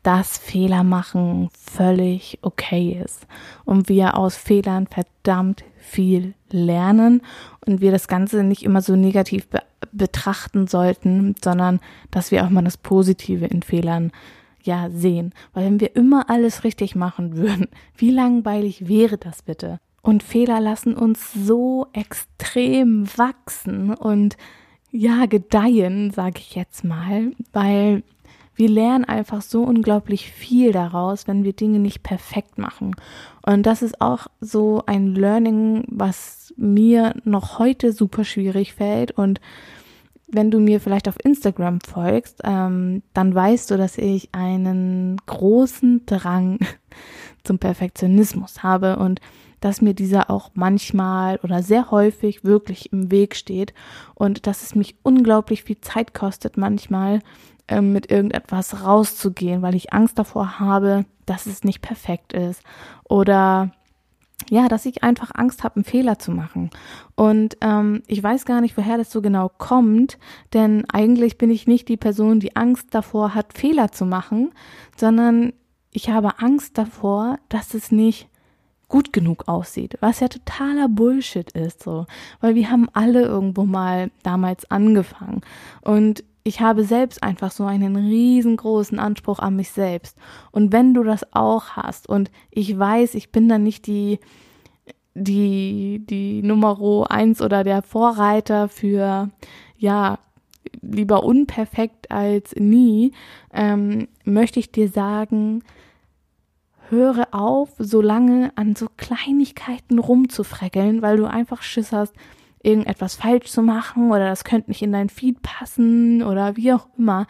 dass 0.03 0.39
Fehler 0.39 0.85
machen 0.85 1.51
völlig 1.53 2.39
okay 2.43 3.01
ist 3.05 3.27
und 3.65 3.89
wir 3.89 4.17
aus 4.17 4.37
Fehlern 4.37 4.87
verdammt 4.87 5.65
viel 5.79 6.35
lernen 6.51 7.23
und 7.67 7.81
wir 7.81 7.91
das 7.91 8.09
Ganze 8.09 8.43
nicht 8.43 8.63
immer 8.63 8.83
so 8.83 8.97
negativ 8.97 9.49
be 9.49 9.61
betrachten 9.93 10.69
sollten, 10.69 11.35
sondern 11.43 11.81
dass 12.13 12.31
wir 12.31 12.45
auch 12.45 12.51
mal 12.51 12.63
das 12.63 12.77
Positive 12.77 13.47
in 13.47 13.63
Fehlern 13.63 14.13
ja 14.63 14.89
sehen. 14.91 15.33
Weil 15.53 15.65
wenn 15.65 15.81
wir 15.81 15.97
immer 15.97 16.29
alles 16.31 16.63
richtig 16.65 16.95
machen 16.95 17.37
würden, 17.37 17.67
wie 17.97 18.11
langweilig 18.11 18.87
wäre 18.89 19.19
das 19.19 19.43
bitte? 19.43 19.81
Und 20.03 20.23
Fehler 20.23 20.61
lassen 20.61 20.95
uns 20.95 21.33
so 21.33 21.89
extrem 21.93 23.07
wachsen 23.17 23.93
und 23.95 24.37
ja, 24.93 25.27
gedeihen, 25.27 26.11
sage 26.11 26.39
ich 26.39 26.55
jetzt 26.55 26.85
mal, 26.85 27.33
weil 27.53 28.03
wir 28.61 28.69
lernen 28.69 29.07
einfach 29.07 29.41
so 29.41 29.63
unglaublich 29.63 30.31
viel 30.31 30.71
daraus, 30.71 31.27
wenn 31.27 31.45
wir 31.45 31.55
Dinge 31.55 31.79
nicht 31.79 32.03
perfekt 32.03 32.59
machen. 32.59 32.95
Und 33.41 33.65
das 33.65 33.81
ist 33.81 34.03
auch 34.03 34.27
so 34.43 34.83
ein 34.85 35.15
Learning, 35.15 35.85
was 35.89 36.53
mir 36.59 37.15
noch 37.25 37.59
heute 37.59 37.95
super 37.95 38.23
schwierig 38.23 38.75
fällt. 38.75 39.13
Und 39.13 39.41
wenn 40.29 40.51
du 40.51 40.61
mir 40.61 40.79
vielleicht 40.79 41.09
auf 41.09 41.17
Instagram 41.25 41.81
folgst, 41.81 42.43
ähm, 42.45 43.03
dann 43.15 43.35
weißt 43.35 43.71
du, 43.71 43.79
dass 43.79 43.97
ich 43.97 44.29
einen 44.33 45.17
großen 45.25 46.05
Drang 46.05 46.59
zum 47.45 47.59
Perfektionismus 47.59 48.63
habe 48.63 48.97
und 48.97 49.23
dass 49.61 49.81
mir 49.81 49.95
dieser 49.95 50.29
auch 50.29 50.51
manchmal 50.53 51.39
oder 51.43 51.63
sehr 51.63 51.91
häufig 51.91 52.45
wirklich 52.45 52.93
im 52.93 53.11
Weg 53.11 53.37
steht 53.37 53.73
und 54.15 54.47
dass 54.47 54.63
es 54.63 54.75
mich 54.75 54.97
unglaublich 55.03 55.63
viel 55.63 55.81
Zeit 55.81 56.13
kostet 56.13 56.59
manchmal, 56.59 57.21
ähm, 57.71 57.93
mit 57.93 58.11
irgendetwas 58.11 58.85
rauszugehen, 58.85 59.63
weil 59.63 59.75
ich 59.75 59.93
Angst 59.93 60.19
davor 60.19 60.61
habe, 60.61 61.07
dass 61.25 61.47
es 61.47 61.65
nicht 61.65 61.81
perfekt 61.81 62.33
ist 62.33 62.63
oder 63.05 63.71
ja, 64.49 64.69
dass 64.69 64.87
ich 64.87 65.03
einfach 65.05 65.31
Angst 65.35 65.65
habe, 65.65 65.77
einen 65.77 65.85
Fehler 65.85 66.19
zu 66.19 66.33
machen. 66.33 66.71
Und 67.15 67.59
ähm, 67.61 68.03
ich 68.07 68.23
weiß 68.23 68.47
gar 68.47 68.61
nicht, 68.61 68.77
woher 68.77 68.97
das 68.97 69.11
so 69.11 69.21
genau 69.21 69.51
kommt, 69.59 70.19
denn 70.55 70.85
eigentlich 70.91 71.39
bin 71.39 71.51
ich 71.51 71.67
nicht 71.67 71.89
die 71.89 71.99
Person, 71.99 72.41
die 72.41 72.57
Angst 72.57 72.89
davor 72.93 73.35
hat, 73.35 73.57
Fehler 73.57 73.93
zu 73.93 74.07
machen, 74.07 74.53
sondern 74.97 75.53
ich 75.93 76.11
habe 76.11 76.39
Angst 76.39 76.79
davor, 76.79 77.39
dass 77.49 77.75
es 77.75 77.93
nicht 77.93 78.29
gut 78.91 79.15
genug 79.15 79.49
aussieht, 79.49 79.97
was 80.01 80.21
ja 80.21 80.29
totaler 80.29 80.89
Bullshit 80.89 81.51
ist, 81.53 81.83
so, 81.83 82.05
weil 82.43 82.55
wir 82.55 82.71
haben 82.71 82.89
alle 82.93 83.23
irgendwo 83.23 83.65
mal 83.65 84.11
damals 84.23 84.71
angefangen 84.71 85.41
und 85.81 86.23
ich 86.43 86.61
habe 86.61 86.85
selbst 86.85 87.23
einfach 87.23 87.51
so 87.51 87.65
einen 87.65 87.97
riesengroßen 87.97 88.99
Anspruch 88.99 89.41
an 89.41 89.57
mich 89.57 89.71
selbst. 89.71 90.17
Und 90.53 90.73
wenn 90.73 90.95
du 90.95 91.03
das 91.03 91.35
auch 91.35 91.71
hast 91.71 92.09
und 92.09 92.31
ich 92.51 92.79
weiß, 92.79 93.15
ich 93.15 93.31
bin 93.31 93.49
dann 93.49 93.63
nicht 93.63 93.87
die, 93.87 94.19
die, 95.15 96.05
die 96.09 96.43
Nummer 96.43 97.11
eins 97.11 97.43
oder 97.43 97.63
der 97.63 97.83
Vorreiter 97.83 98.69
für, 98.69 99.31
ja, 99.77 100.19
lieber 100.81 101.25
unperfekt 101.25 102.11
als 102.11 102.55
nie, 102.57 103.13
ähm, 103.53 104.09
möchte 104.25 104.61
ich 104.61 104.73
dir 104.73 104.89
sagen, 104.89 105.63
höre 106.91 107.29
auf, 107.33 107.71
so 107.79 108.01
lange 108.01 108.53
an 108.57 108.77
so 108.77 108.89
Kleinigkeiten 108.97 109.99
rumzufreckeln, 109.99 111.03
weil 111.03 111.17
du 111.17 111.27
einfach 111.27 111.63
Schiss 111.63 111.93
hast, 111.93 112.15
irgendetwas 112.63 113.15
falsch 113.15 113.47
zu 113.47 113.63
machen 113.63 114.11
oder 114.11 114.29
das 114.29 114.45
könnte 114.45 114.71
nicht 114.71 114.83
in 114.83 114.93
dein 114.93 115.09
Feed 115.09 115.41
passen 115.43 116.23
oder 116.23 116.57
wie 116.57 116.73
auch 116.73 116.89
immer. 116.99 117.27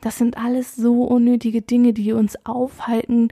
Das 0.00 0.18
sind 0.18 0.36
alles 0.36 0.76
so 0.76 1.04
unnötige 1.04 1.62
Dinge, 1.62 1.94
die 1.94 2.12
uns 2.12 2.36
aufhalten, 2.44 3.28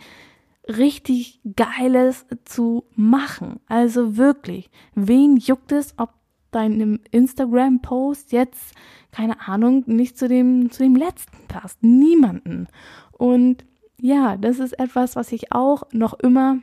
richtig 0.67 1.41
Geiles 1.57 2.27
zu 2.45 2.85
machen. 2.95 3.61
Also 3.67 4.17
wirklich, 4.17 4.71
wen 4.95 5.37
juckt 5.37 5.73
es, 5.73 5.95
ob 5.99 6.11
deinem 6.51 7.01
Instagram-Post 7.11 8.33
jetzt, 8.33 8.75
keine 9.11 9.47
Ahnung, 9.47 9.85
nicht 9.87 10.17
zu 10.17 10.29
dem, 10.29 10.71
zu 10.71 10.83
dem 10.83 10.97
letzten 10.97 11.47
passt? 11.49 11.83
Niemanden. 11.83 12.69
Und 13.12 13.65
ja, 14.03 14.37
das 14.37 14.59
ist 14.59 14.79
etwas, 14.81 15.15
was 15.15 15.31
ich 15.31 15.53
auch 15.53 15.85
noch 15.93 16.15
immer 16.15 16.59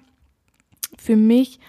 für 0.98 1.16
mich 1.16 1.60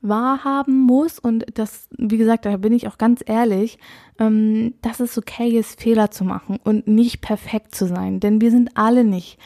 wahrhaben 0.00 0.80
muss 0.80 1.18
und 1.18 1.44
das, 1.58 1.88
wie 1.98 2.16
gesagt, 2.16 2.46
da 2.46 2.56
bin 2.56 2.72
ich 2.72 2.88
auch 2.88 2.96
ganz 2.96 3.22
ehrlich, 3.26 3.78
ähm, 4.18 4.72
dass 4.80 4.98
es 4.98 5.18
okay 5.18 5.58
ist, 5.58 5.78
Fehler 5.78 6.10
zu 6.10 6.24
machen 6.24 6.58
und 6.64 6.88
nicht 6.88 7.20
perfekt 7.20 7.74
zu 7.74 7.86
sein, 7.86 8.18
denn 8.18 8.40
wir 8.40 8.50
sind 8.50 8.78
alle 8.78 9.04
nicht 9.04 9.38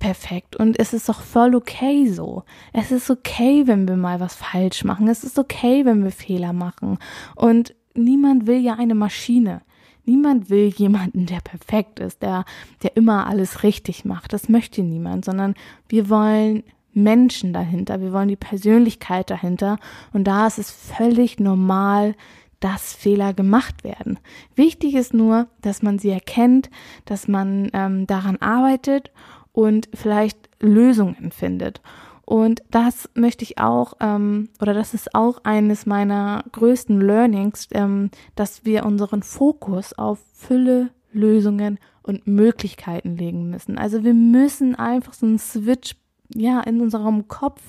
perfekt 0.00 0.56
und 0.56 0.76
es 0.80 0.92
ist 0.92 1.08
doch 1.08 1.22
voll 1.22 1.54
okay 1.54 2.08
so. 2.08 2.42
Es 2.72 2.90
ist 2.90 3.08
okay, 3.08 3.68
wenn 3.68 3.86
wir 3.86 3.96
mal 3.96 4.18
was 4.18 4.34
falsch 4.34 4.82
machen. 4.82 5.06
Es 5.06 5.22
ist 5.22 5.38
okay, 5.38 5.84
wenn 5.84 6.02
wir 6.02 6.10
Fehler 6.10 6.52
machen 6.52 6.98
und 7.36 7.76
niemand 7.94 8.48
will 8.48 8.58
ja 8.58 8.74
eine 8.74 8.96
Maschine. 8.96 9.62
Niemand 10.06 10.48
will 10.48 10.68
jemanden, 10.68 11.26
der 11.26 11.40
perfekt 11.40 12.00
ist, 12.00 12.22
der, 12.22 12.44
der 12.82 12.96
immer 12.96 13.26
alles 13.26 13.62
richtig 13.62 14.04
macht. 14.04 14.32
Das 14.32 14.48
möchte 14.48 14.82
niemand, 14.82 15.24
sondern 15.24 15.54
wir 15.88 16.08
wollen 16.08 16.62
Menschen 16.94 17.52
dahinter, 17.52 18.00
wir 18.00 18.12
wollen 18.12 18.28
die 18.28 18.36
Persönlichkeit 18.36 19.28
dahinter 19.28 19.78
und 20.14 20.24
da 20.24 20.46
ist 20.46 20.58
es 20.58 20.70
völlig 20.70 21.38
normal, 21.38 22.14
dass 22.60 22.94
Fehler 22.94 23.34
gemacht 23.34 23.84
werden. 23.84 24.18
Wichtig 24.54 24.94
ist 24.94 25.12
nur, 25.12 25.46
dass 25.60 25.82
man 25.82 25.98
sie 25.98 26.08
erkennt, 26.08 26.70
dass 27.04 27.28
man 27.28 27.68
ähm, 27.74 28.06
daran 28.06 28.36
arbeitet 28.38 29.10
und 29.52 29.88
vielleicht 29.92 30.48
Lösungen 30.60 31.32
findet. 31.32 31.82
Und 32.26 32.64
das 32.72 33.08
möchte 33.14 33.44
ich 33.44 33.58
auch, 33.58 33.94
ähm, 34.00 34.48
oder 34.60 34.74
das 34.74 34.94
ist 34.94 35.14
auch 35.14 35.38
eines 35.44 35.86
meiner 35.86 36.44
größten 36.50 37.00
Learnings, 37.00 37.68
ähm, 37.70 38.10
dass 38.34 38.64
wir 38.64 38.84
unseren 38.84 39.22
Fokus 39.22 39.96
auf 39.96 40.18
Fülle, 40.34 40.90
Lösungen 41.12 41.78
und 42.02 42.26
Möglichkeiten 42.26 43.16
legen 43.16 43.48
müssen. 43.48 43.78
Also 43.78 44.02
wir 44.02 44.12
müssen 44.12 44.74
einfach 44.74 45.12
so 45.12 45.24
einen 45.24 45.38
Switch 45.38 45.94
ja 46.34 46.60
in 46.62 46.80
unserem 46.80 47.28
Kopf 47.28 47.62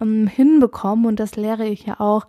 ähm, 0.00 0.26
hinbekommen 0.26 1.04
und 1.04 1.20
das 1.20 1.36
lehre 1.36 1.66
ich 1.66 1.84
ja 1.84 2.00
auch 2.00 2.26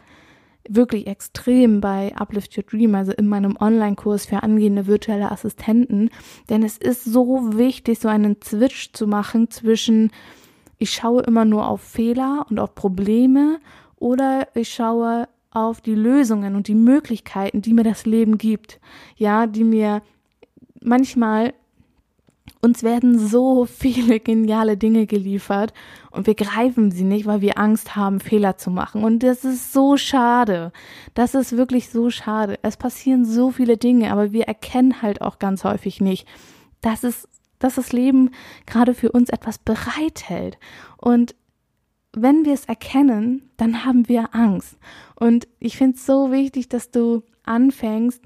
wirklich 0.68 1.08
extrem 1.08 1.80
bei 1.80 2.14
Uplift 2.18 2.58
Your 2.58 2.66
Dream, 2.66 2.94
also 2.94 3.14
in 3.14 3.26
meinem 3.26 3.56
Online-Kurs 3.58 4.26
für 4.26 4.44
angehende 4.44 4.86
virtuelle 4.86 5.32
Assistenten, 5.32 6.10
denn 6.50 6.62
es 6.62 6.78
ist 6.78 7.06
so 7.06 7.58
wichtig, 7.58 8.00
so 8.00 8.10
einen 8.10 8.36
Switch 8.44 8.92
zu 8.92 9.08
machen 9.08 9.50
zwischen 9.50 10.12
ich 10.78 10.92
schaue 10.92 11.24
immer 11.24 11.46
nur 11.46 11.68
auf 11.68 11.82
Fehler 11.82 12.46
und 12.50 12.60
auf 12.60 12.76
Probleme 12.76 13.60
oder 13.98 14.48
ich 14.54 14.70
schaue 14.70 15.28
auf 15.52 15.82
die 15.82 15.96
Lösungen 15.96 16.56
und 16.56 16.68
die 16.68 16.76
Möglichkeiten, 16.76 17.62
die 17.62 17.74
mir 17.74 17.84
das 17.84 18.06
Leben 18.06 18.38
gibt. 18.38 18.80
Ja, 19.16 19.48
die 19.48 19.64
mir 19.64 20.02
manchmal 20.82 21.54
uns 22.62 22.84
werden 22.84 23.20
so 23.20 23.66
viele 23.66 24.20
geniale 24.20 24.78
Dinge 24.78 25.06
geliefert 25.06 25.74
und 26.12 26.28
wir 26.28 26.36
greifen 26.36 26.92
sie 26.92 27.04
nicht, 27.04 27.26
weil 27.26 27.42
wir 27.42 27.58
Angst 27.58 27.96
haben, 27.96 28.20
Fehler 28.20 28.58
zu 28.58 28.72
machen. 28.72 29.04
Und 29.04 29.24
das 29.24 29.44
ist 29.44 29.74
so 29.74 29.98
schade. 29.98 30.72
Das 31.14 31.34
ist 31.34 31.56
wirklich 31.56 31.90
so 31.90 32.10
schade. 32.10 32.58
Es 32.62 32.78
passieren 32.78 33.26
so 33.26 33.52
viele 33.52 33.78
Dinge, 33.78 34.12
aber 34.12 34.32
wir 34.32 34.46
erkennen 34.46 35.02
halt 35.02 35.22
auch 35.22 35.40
ganz 35.40 35.64
häufig 35.64 36.02
nicht, 36.02 36.28
dass 36.82 37.04
es, 37.04 37.28
dass 37.60 37.76
das 37.76 37.92
Leben 37.92 38.32
gerade 38.66 38.94
für 38.94 39.12
uns 39.12 39.30
etwas 39.30 39.58
bereithält. 39.58 40.58
Und 40.98 41.36
wenn 42.14 42.46
wir 42.46 42.54
es 42.54 42.66
erkennen, 42.66 43.50
dann 43.58 43.86
haben 43.86 44.08
wir 44.08 44.34
Angst. 44.34 44.78
Und 45.16 45.48
ich 45.60 45.78
finde 45.78 45.98
es 45.98 46.06
so 46.06 46.32
wichtig, 46.32 46.70
dass 46.70 46.92
du 46.92 47.24
anfängst, 47.44 48.22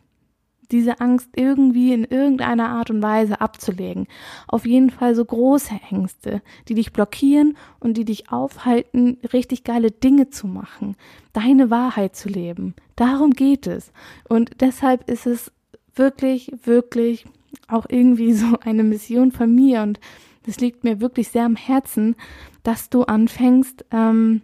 diese 0.71 1.01
Angst 1.01 1.29
irgendwie 1.35 1.93
in 1.93 2.05
irgendeiner 2.05 2.69
Art 2.69 2.89
und 2.89 3.01
Weise 3.01 3.41
abzulegen. 3.41 4.07
Auf 4.47 4.65
jeden 4.65 4.89
Fall 4.89 5.15
so 5.15 5.25
große 5.25 5.77
Ängste, 5.89 6.41
die 6.67 6.75
dich 6.75 6.93
blockieren 6.93 7.57
und 7.79 7.97
die 7.97 8.05
dich 8.05 8.31
aufhalten, 8.31 9.17
richtig 9.33 9.63
geile 9.63 9.91
Dinge 9.91 10.29
zu 10.29 10.47
machen, 10.47 10.95
deine 11.33 11.69
Wahrheit 11.69 12.15
zu 12.15 12.29
leben. 12.29 12.73
Darum 12.95 13.31
geht 13.31 13.67
es. 13.67 13.91
Und 14.29 14.61
deshalb 14.61 15.09
ist 15.09 15.25
es 15.25 15.51
wirklich, 15.93 16.51
wirklich 16.63 17.25
auch 17.67 17.85
irgendwie 17.89 18.33
so 18.33 18.57
eine 18.61 18.83
Mission 18.83 19.31
von 19.31 19.53
mir 19.53 19.81
und 19.81 19.99
das 20.43 20.59
liegt 20.59 20.83
mir 20.83 20.99
wirklich 21.01 21.29
sehr 21.29 21.45
am 21.45 21.55
Herzen, 21.55 22.15
dass 22.63 22.89
du 22.89 23.03
anfängst, 23.03 23.85
ähm, 23.91 24.41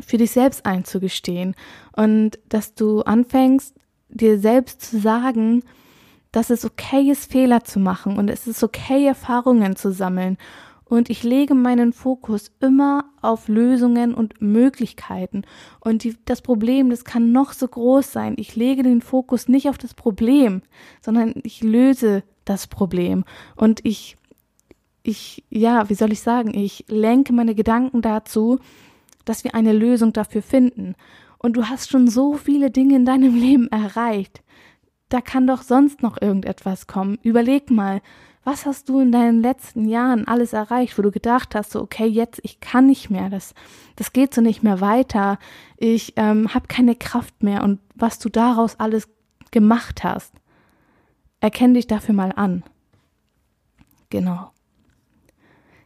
für 0.00 0.16
dich 0.16 0.30
selbst 0.30 0.66
einzugestehen 0.66 1.54
und 1.92 2.38
dass 2.48 2.74
du 2.74 3.02
anfängst, 3.02 3.74
dir 4.08 4.38
selbst 4.38 4.82
zu 4.82 4.98
sagen, 4.98 5.62
dass 6.32 6.50
es 6.50 6.64
okay 6.64 7.10
ist, 7.10 7.30
Fehler 7.30 7.64
zu 7.64 7.80
machen 7.80 8.16
und 8.16 8.28
es 8.28 8.46
ist 8.46 8.62
okay, 8.62 9.06
Erfahrungen 9.06 9.76
zu 9.76 9.92
sammeln. 9.92 10.38
Und 10.90 11.08
ich 11.08 11.22
lege 11.22 11.54
meinen 11.54 11.92
Fokus 11.92 12.50
immer 12.58 13.04
auf 13.22 13.46
Lösungen 13.46 14.12
und 14.12 14.42
Möglichkeiten. 14.42 15.42
Und 15.78 16.02
die, 16.02 16.16
das 16.24 16.42
Problem, 16.42 16.90
das 16.90 17.04
kann 17.04 17.30
noch 17.30 17.52
so 17.52 17.68
groß 17.68 18.10
sein. 18.10 18.34
Ich 18.38 18.56
lege 18.56 18.82
den 18.82 19.00
Fokus 19.00 19.46
nicht 19.46 19.68
auf 19.68 19.78
das 19.78 19.94
Problem, 19.94 20.62
sondern 21.00 21.34
ich 21.44 21.62
löse 21.62 22.24
das 22.44 22.66
Problem. 22.66 23.24
Und 23.54 23.78
ich, 23.84 24.16
ich, 25.04 25.44
ja, 25.48 25.88
wie 25.88 25.94
soll 25.94 26.10
ich 26.10 26.22
sagen, 26.22 26.52
ich 26.58 26.84
lenke 26.88 27.32
meine 27.32 27.54
Gedanken 27.54 28.02
dazu, 28.02 28.58
dass 29.24 29.44
wir 29.44 29.54
eine 29.54 29.72
Lösung 29.72 30.12
dafür 30.12 30.42
finden 30.42 30.96
und 31.38 31.56
du 31.56 31.68
hast 31.68 31.88
schon 31.88 32.08
so 32.08 32.34
viele 32.34 32.72
Dinge 32.72 32.96
in 32.96 33.04
deinem 33.04 33.34
Leben 33.40 33.68
erreicht. 33.68 34.42
Da 35.08 35.20
kann 35.20 35.46
doch 35.46 35.62
sonst 35.62 36.02
noch 36.02 36.20
irgendetwas 36.20 36.88
kommen. 36.88 37.16
Überleg 37.22 37.70
mal, 37.70 38.00
was 38.44 38.64
hast 38.64 38.88
du 38.88 39.00
in 39.00 39.12
deinen 39.12 39.42
letzten 39.42 39.86
Jahren 39.86 40.26
alles 40.26 40.52
erreicht, 40.52 40.96
wo 40.96 41.02
du 41.02 41.10
gedacht 41.10 41.54
hast, 41.54 41.72
so, 41.72 41.80
okay, 41.80 42.06
jetzt, 42.06 42.40
ich 42.42 42.60
kann 42.60 42.86
nicht 42.86 43.10
mehr, 43.10 43.28
das, 43.28 43.54
das 43.96 44.12
geht 44.12 44.32
so 44.32 44.40
nicht 44.40 44.62
mehr 44.62 44.80
weiter, 44.80 45.38
ich 45.76 46.14
ähm, 46.16 46.54
habe 46.54 46.66
keine 46.66 46.94
Kraft 46.94 47.42
mehr 47.42 47.62
und 47.62 47.80
was 47.94 48.18
du 48.18 48.28
daraus 48.28 48.80
alles 48.80 49.08
gemacht 49.50 50.04
hast. 50.04 50.32
Erkenn 51.40 51.74
dich 51.74 51.86
dafür 51.86 52.14
mal 52.14 52.32
an. 52.34 52.62
Genau. 54.08 54.50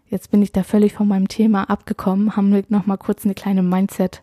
Jetzt 0.07 0.31
bin 0.31 0.43
ich 0.43 0.53
da 0.53 0.63
völlig 0.63 0.93
von 0.93 1.09
meinem 1.09 1.29
Thema 1.29 1.69
abgekommen, 1.69 2.37
haben 2.37 2.53
wir 2.53 2.65
noch 2.69 2.87
mal 2.87 2.97
kurz 2.97 3.25
eine 3.25 3.35
kleine 3.35 3.63
Mindset 3.63 4.23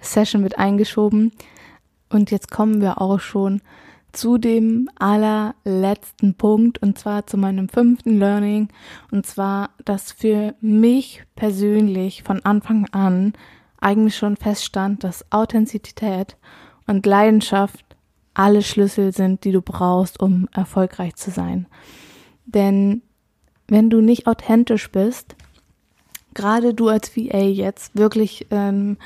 Session 0.00 0.42
mit 0.42 0.58
eingeschoben. 0.58 1.32
Und 2.08 2.30
jetzt 2.30 2.50
kommen 2.50 2.80
wir 2.80 3.00
auch 3.00 3.20
schon 3.20 3.62
zu 4.16 4.38
dem 4.38 4.88
allerletzten 4.98 6.34
Punkt 6.34 6.78
und 6.82 6.98
zwar 6.98 7.26
zu 7.26 7.36
meinem 7.36 7.68
fünften 7.68 8.18
Learning 8.18 8.68
und 9.10 9.26
zwar, 9.26 9.70
dass 9.84 10.12
für 10.12 10.54
mich 10.60 11.22
persönlich 11.34 12.22
von 12.22 12.44
Anfang 12.44 12.86
an 12.92 13.34
eigentlich 13.80 14.16
schon 14.16 14.36
feststand, 14.36 15.04
dass 15.04 15.30
Authentizität 15.30 16.36
und 16.86 17.04
Leidenschaft 17.04 17.84
alle 18.34 18.62
Schlüssel 18.62 19.12
sind, 19.12 19.44
die 19.44 19.52
du 19.52 19.62
brauchst, 19.62 20.20
um 20.20 20.48
erfolgreich 20.52 21.14
zu 21.16 21.30
sein. 21.30 21.66
Denn 22.44 23.02
wenn 23.68 23.90
du 23.90 24.00
nicht 24.00 24.26
authentisch 24.26 24.90
bist, 24.90 25.36
gerade 26.34 26.74
du 26.74 26.88
als 26.88 27.16
VA 27.16 27.38
jetzt 27.38 27.96
wirklich 27.96 28.46
ähm, 28.50 28.98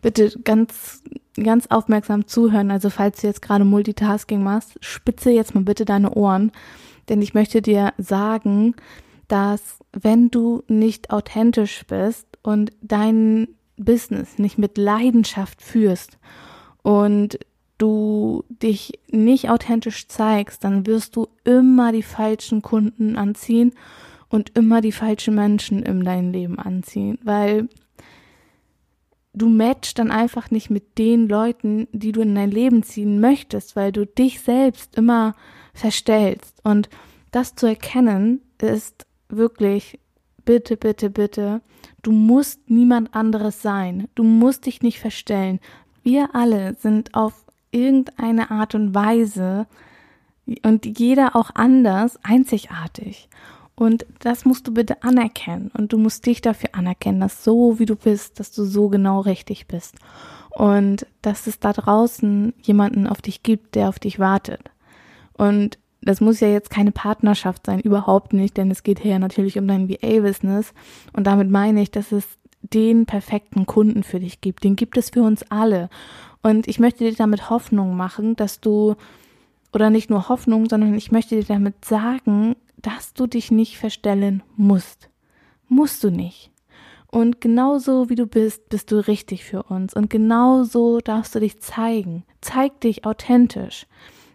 bitte 0.00 0.30
ganz, 0.44 1.02
ganz 1.44 1.66
aufmerksam 1.68 2.26
zuhören. 2.26 2.70
Also 2.70 2.90
falls 2.90 3.20
du 3.20 3.26
jetzt 3.26 3.42
gerade 3.42 3.64
Multitasking 3.64 4.42
machst, 4.42 4.76
spitze 4.80 5.30
jetzt 5.30 5.54
mal 5.54 5.64
bitte 5.64 5.84
deine 5.84 6.14
Ohren. 6.14 6.52
Denn 7.08 7.22
ich 7.22 7.34
möchte 7.34 7.62
dir 7.62 7.92
sagen, 7.98 8.74
dass 9.28 9.78
wenn 9.92 10.30
du 10.30 10.62
nicht 10.68 11.10
authentisch 11.10 11.84
bist 11.86 12.26
und 12.42 12.72
dein 12.82 13.48
Business 13.76 14.38
nicht 14.38 14.58
mit 14.58 14.76
Leidenschaft 14.76 15.62
führst 15.62 16.18
und 16.82 17.38
du 17.78 18.44
dich 18.48 18.98
nicht 19.10 19.50
authentisch 19.50 20.08
zeigst, 20.08 20.64
dann 20.64 20.86
wirst 20.86 21.16
du 21.16 21.28
immer 21.44 21.92
die 21.92 22.02
falschen 22.02 22.60
Kunden 22.60 23.16
anziehen 23.16 23.72
und 24.28 24.56
immer 24.58 24.80
die 24.80 24.92
falschen 24.92 25.34
Menschen 25.34 25.82
in 25.82 26.04
dein 26.04 26.32
Leben 26.32 26.58
anziehen, 26.58 27.18
weil 27.22 27.68
du 29.32 29.48
matchst 29.48 29.98
dann 29.98 30.10
einfach 30.10 30.50
nicht 30.50 30.70
mit 30.70 30.98
den 30.98 31.28
Leuten, 31.28 31.88
die 31.92 32.12
du 32.12 32.20
in 32.20 32.34
dein 32.34 32.50
Leben 32.50 32.82
ziehen 32.82 33.20
möchtest, 33.20 33.76
weil 33.76 33.92
du 33.92 34.06
dich 34.06 34.40
selbst 34.40 34.96
immer 34.96 35.34
verstellst. 35.74 36.60
Und 36.64 36.88
das 37.30 37.54
zu 37.54 37.66
erkennen 37.66 38.40
ist 38.60 39.06
wirklich, 39.28 39.98
bitte, 40.44 40.76
bitte, 40.76 41.10
bitte, 41.10 41.60
du 42.02 42.10
musst 42.10 42.70
niemand 42.70 43.14
anderes 43.14 43.62
sein. 43.62 44.08
Du 44.14 44.24
musst 44.24 44.66
dich 44.66 44.82
nicht 44.82 44.98
verstellen. 44.98 45.60
Wir 46.02 46.34
alle 46.34 46.74
sind 46.74 47.14
auf 47.14 47.44
irgendeine 47.70 48.50
Art 48.50 48.74
und 48.74 48.94
Weise 48.94 49.66
und 50.64 50.98
jeder 50.98 51.36
auch 51.36 51.50
anders 51.54 52.18
einzigartig. 52.22 53.28
Und 53.78 54.06
das 54.18 54.44
musst 54.44 54.66
du 54.66 54.74
bitte 54.74 55.04
anerkennen. 55.04 55.70
Und 55.72 55.92
du 55.92 55.98
musst 55.98 56.26
dich 56.26 56.40
dafür 56.40 56.70
anerkennen, 56.72 57.20
dass 57.20 57.44
so 57.44 57.78
wie 57.78 57.86
du 57.86 57.94
bist, 57.94 58.40
dass 58.40 58.50
du 58.50 58.64
so 58.64 58.88
genau 58.88 59.20
richtig 59.20 59.68
bist. 59.68 59.94
Und 60.50 61.06
dass 61.22 61.46
es 61.46 61.60
da 61.60 61.72
draußen 61.72 62.54
jemanden 62.60 63.06
auf 63.06 63.22
dich 63.22 63.44
gibt, 63.44 63.76
der 63.76 63.88
auf 63.88 64.00
dich 64.00 64.18
wartet. 64.18 64.72
Und 65.34 65.78
das 66.02 66.20
muss 66.20 66.40
ja 66.40 66.48
jetzt 66.48 66.70
keine 66.70 66.90
Partnerschaft 66.90 67.66
sein, 67.66 67.78
überhaupt 67.78 68.32
nicht, 68.32 68.56
denn 68.56 68.68
es 68.72 68.82
geht 68.82 68.98
hier 68.98 69.20
natürlich 69.20 69.56
um 69.58 69.68
dein 69.68 69.88
VA-Business. 69.88 70.74
Und 71.12 71.28
damit 71.28 71.48
meine 71.48 71.80
ich, 71.80 71.92
dass 71.92 72.10
es 72.10 72.26
den 72.62 73.06
perfekten 73.06 73.64
Kunden 73.64 74.02
für 74.02 74.18
dich 74.18 74.40
gibt. 74.40 74.64
Den 74.64 74.74
gibt 74.74 74.96
es 74.96 75.10
für 75.10 75.22
uns 75.22 75.44
alle. 75.52 75.88
Und 76.42 76.66
ich 76.66 76.80
möchte 76.80 77.04
dir 77.04 77.14
damit 77.14 77.48
Hoffnung 77.48 77.96
machen, 77.96 78.34
dass 78.34 78.60
du, 78.60 78.96
oder 79.72 79.90
nicht 79.90 80.10
nur 80.10 80.28
Hoffnung, 80.28 80.68
sondern 80.68 80.94
ich 80.94 81.12
möchte 81.12 81.36
dir 81.36 81.44
damit 81.44 81.84
sagen, 81.84 82.56
dass 82.82 83.14
du 83.14 83.26
dich 83.26 83.50
nicht 83.50 83.78
verstellen 83.78 84.42
musst. 84.56 85.10
Musst 85.68 86.02
du 86.04 86.10
nicht. 86.10 86.50
Und 87.10 87.40
genauso 87.40 88.10
wie 88.10 88.14
du 88.14 88.26
bist, 88.26 88.68
bist 88.68 88.92
du 88.92 89.06
richtig 89.06 89.44
für 89.44 89.62
uns. 89.64 89.94
Und 89.94 90.10
genauso 90.10 91.00
darfst 91.00 91.34
du 91.34 91.40
dich 91.40 91.60
zeigen. 91.60 92.24
Zeig 92.40 92.80
dich 92.80 93.04
authentisch. 93.06 93.86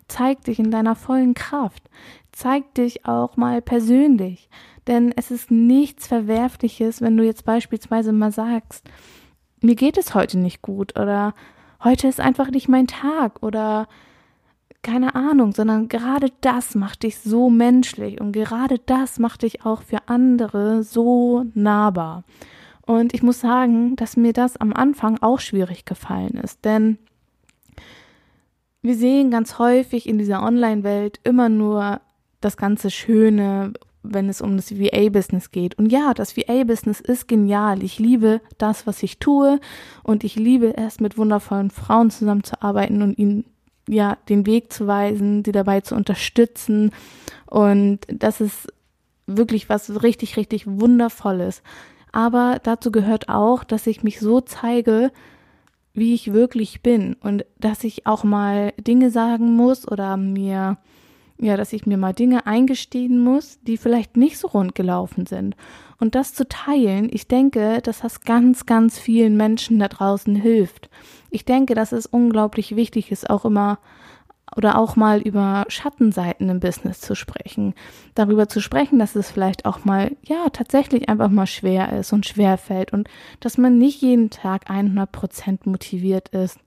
Zeig 0.08 0.44
dich 0.44 0.60
in 0.60 0.72
deiner 0.72 0.96
vollen 0.96 1.34
Kraft. 1.34 1.90
Zeig 2.32 2.74
dich 2.74 3.06
auch 3.06 3.38
mal 3.38 3.62
persönlich. 3.62 4.50
Denn 4.88 5.14
es 5.16 5.32
ist 5.32 5.52
nichts 5.52 6.08
Verwerfliches, 6.08 7.02
wenn 7.02 7.16
du 7.16 7.24
jetzt 7.24 7.46
beispielsweise 7.46 8.12
mal 8.12 8.32
sagst, 8.32 8.84
mir 9.62 9.76
geht 9.76 9.98
es 9.98 10.14
heute 10.14 10.38
nicht 10.38 10.62
gut 10.62 11.00
oder 11.00 11.34
heute 11.84 12.08
ist 12.08 12.20
einfach 12.20 12.50
nicht 12.50 12.68
mein 12.68 12.88
Tag 12.88 13.42
oder 13.42 13.88
keine 14.84 15.16
Ahnung, 15.16 15.54
sondern 15.54 15.88
gerade 15.88 16.28
das 16.42 16.76
macht 16.76 17.04
dich 17.04 17.18
so 17.18 17.50
menschlich 17.50 18.22
und 18.22 18.34
gerade 18.34 18.80
das 18.86 19.18
macht 19.18 19.42
dich 19.42 19.66
auch 19.66 19.82
für 19.82 20.08
andere 20.08 20.84
so 20.84 21.46
nahbar. 21.54 22.24
Und 22.86 23.14
ich 23.14 23.24
muss 23.24 23.40
sagen, 23.40 23.96
dass 23.96 24.18
mir 24.18 24.34
das 24.34 24.58
am 24.58 24.74
Anfang 24.74 25.18
auch 25.22 25.40
schwierig 25.40 25.86
gefallen 25.86 26.34
ist, 26.36 26.66
denn 26.66 26.98
wir 28.82 28.96
sehen 28.96 29.32
ganz 29.32 29.58
häufig 29.58 30.08
in 30.08 30.18
dieser 30.18 30.44
Online-Welt 30.44 31.22
immer 31.24 31.48
nur 31.48 32.02
das 32.42 32.58
ganze 32.58 32.92
Schöne, 32.92 33.72
wenn 34.04 34.28
es 34.28 34.42
um 34.42 34.58
das 34.58 34.78
VA-Business 34.78 35.52
geht. 35.52 35.78
Und 35.78 35.90
ja, 35.90 36.14
das 36.14 36.36
VA-Business 36.36 37.00
ist 37.00 37.30
genial. 37.30 37.82
Ich 37.82 38.00
liebe 38.00 38.42
das, 38.58 38.86
was 38.86 39.02
ich 39.02 39.20
tue 39.20 39.62
und 40.04 40.26
ich 40.26 40.36
liebe 40.36 40.76
es, 40.76 41.00
mit 41.00 41.18
wundervollen 41.18 41.72
Frauen 41.72 42.12
zusammenzuarbeiten 42.12 43.02
und 43.02 43.18
ihnen 43.18 43.46
ja, 43.88 44.18
den 44.30 44.46
Weg 44.46 44.72
zu 44.72 44.88
weisen, 44.88 45.44
sie 45.44 45.52
dabei 45.52 45.82
zu 45.82 45.96
unterstützen. 45.96 46.92
Und 47.46 48.00
das 48.08 48.42
ist 48.42 48.68
wirklich 49.28 49.70
was 49.70 50.04
richtig, 50.04 50.38
richtig 50.38 50.66
Wundervolles. 50.68 51.62
Aber 52.12 52.60
dazu 52.62 52.92
gehört 52.92 53.30
auch, 53.30 53.64
dass 53.64 53.88
ich 53.88 54.04
mich 54.04 54.20
so 54.20 54.42
zeige, 54.42 55.12
wie 55.94 56.14
ich 56.14 56.34
wirklich 56.34 56.82
bin 56.82 57.16
und 57.22 57.46
dass 57.60 57.84
ich 57.84 58.08
auch 58.08 58.24
mal 58.24 58.74
Dinge 58.80 59.12
sagen 59.12 59.56
muss 59.56 59.88
oder 59.88 60.18
mir, 60.18 60.78
ja, 61.40 61.58
dass 61.58 61.74
ich 61.74 61.86
mir 61.86 61.98
mal 61.98 62.14
Dinge 62.14 62.46
eingestehen 62.46 63.20
muss, 63.20 63.60
die 63.64 63.78
vielleicht 63.78 64.18
nicht 64.18 64.38
so 64.38 64.48
rund 64.48 64.76
gelaufen 64.76 65.26
sind. 65.26 65.56
Und 66.00 66.16
das 66.16 66.34
zu 66.34 66.48
teilen, 66.48 67.10
ich 67.12 67.28
denke, 67.28 67.82
dass 67.82 68.00
das 68.00 68.22
ganz, 68.22 68.66
ganz 68.66 69.00
vielen 69.00 69.38
Menschen 69.38 69.80
da 69.80 69.88
draußen 69.88 70.36
hilft 70.36 70.90
ich 71.34 71.46
denke, 71.46 71.74
dass 71.74 71.92
es 71.92 72.06
unglaublich 72.06 72.76
wichtig 72.76 73.12
ist, 73.12 73.28
auch 73.28 73.44
immer 73.44 73.80
oder 74.56 74.78
auch 74.78 74.96
mal 74.96 75.20
über 75.20 75.66
Schattenseiten 75.68 76.48
im 76.48 76.60
Business 76.60 77.02
zu 77.02 77.16
sprechen. 77.16 77.74
Darüber 78.14 78.48
zu 78.48 78.62
sprechen, 78.62 79.00
dass 79.00 79.16
es 79.16 79.32
vielleicht 79.32 79.66
auch 79.66 79.84
mal, 79.84 80.16
ja, 80.22 80.50
tatsächlich 80.52 81.10
einfach 81.10 81.30
mal 81.30 81.48
schwer 81.48 81.92
ist 81.92 82.14
und 82.14 82.28
schwer 82.28 82.60
fällt 82.60 82.94
und 82.94 83.10
dass 83.40 83.58
man 83.58 83.80
nicht 83.80 84.04
jeden 84.04 84.30
Tag 84.30 84.70
100 84.70 85.12
Prozent 85.12 85.66
motiviert 85.66 86.30
ist. 86.30 86.60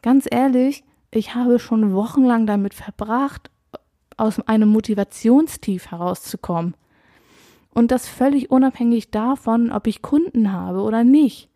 Ganz 0.00 0.26
ehrlich, 0.30 0.82
ich 1.10 1.34
habe 1.34 1.58
schon 1.58 1.92
wochenlang 1.92 2.46
damit 2.46 2.72
verbracht, 2.72 3.49
aus 4.20 4.40
einem 4.40 4.68
Motivationstief 4.68 5.90
herauszukommen. 5.90 6.74
Und 7.72 7.90
das 7.90 8.08
völlig 8.08 8.50
unabhängig 8.50 9.10
davon, 9.10 9.70
ob 9.70 9.86
ich 9.86 10.02
Kunden 10.02 10.52
habe 10.52 10.80
oder 10.80 11.04
nicht. 11.04 11.48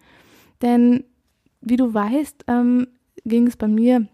Denn 0.62 1.04
wie 1.60 1.76
du 1.76 1.92
weißt, 1.92 2.44
ähm, 2.46 2.86
ging 3.24 3.46
es 3.46 3.56
bei 3.56 3.68
mir 3.68 4.06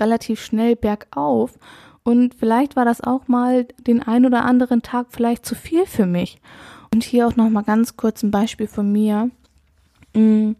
relativ 0.00 0.42
schnell 0.42 0.76
bergauf. 0.76 1.58
Und 2.02 2.34
vielleicht 2.34 2.76
war 2.76 2.84
das 2.84 3.00
auch 3.00 3.28
mal 3.28 3.64
den 3.86 4.02
ein 4.02 4.26
oder 4.26 4.44
anderen 4.44 4.82
Tag 4.82 5.08
vielleicht 5.10 5.46
zu 5.46 5.54
viel 5.54 5.86
für 5.86 6.06
mich. 6.06 6.38
Und 6.92 7.02
hier 7.02 7.26
auch 7.26 7.36
noch 7.36 7.48
mal 7.48 7.62
ganz 7.62 7.96
kurz 7.96 8.22
ein 8.22 8.30
Beispiel 8.30 8.68
von 8.68 8.92
mir. 8.92 9.30
Mm, 10.14 10.52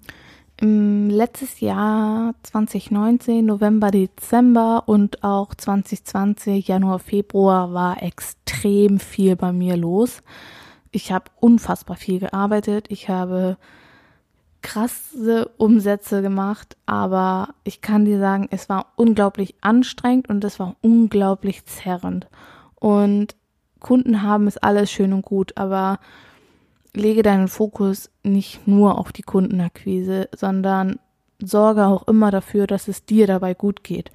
Im 0.59 1.11
letztes 1.11 1.61
Jahr 1.61 2.35
2019, 2.43 3.45
November, 3.45 3.91
Dezember 3.91 4.85
und 4.87 5.23
auch 5.23 5.55
2020, 5.55 6.67
Januar, 6.67 6.99
Februar 6.99 7.75
war 7.75 8.03
extrem 8.03 8.99
viel 8.99 9.37
bei 9.37 9.53
mir 9.53 9.77
los. 9.77 10.23
Ich 10.93 11.13
habe 11.13 11.27
unfassbar 11.41 11.97
viel 11.97 12.21
gearbeitet. 12.21 12.87
Ich 12.89 13.11
habe 13.11 13.59
krasse 14.63 15.51
Umsätze 15.59 16.23
gemacht, 16.23 16.79
aber 16.87 17.51
ich 17.63 17.83
kann 17.83 18.07
dir 18.07 18.19
sagen, 18.19 18.49
es 18.51 18.71
war 18.71 18.93
unglaublich 18.97 19.57
anstrengend 19.61 20.31
und 20.31 20.43
es 20.43 20.59
war 20.59 20.77
unglaublich 20.81 21.67
zerrend. 21.67 22.29
Und 22.77 23.37
Kunden 23.79 24.23
haben 24.23 24.47
es 24.47 24.57
alles 24.57 24.91
schön 24.91 25.13
und 25.13 25.23
gut, 25.23 25.53
aber 25.59 25.99
lege 26.97 27.23
deinen 27.23 27.49
Fokus 27.49 28.11
nicht 28.23 28.67
nur 28.67 28.99
auf 28.99 29.13
die 29.13 29.23
Kundenakquise, 29.23 30.29
sondern 30.35 30.99
sorge 31.43 31.87
auch 31.87 32.09
immer 32.09 32.31
dafür, 32.31 32.67
dass 32.67 32.89
es 32.89 33.05
dir 33.05 33.27
dabei 33.27 33.55
gut 33.55 33.85
geht. 33.85 34.11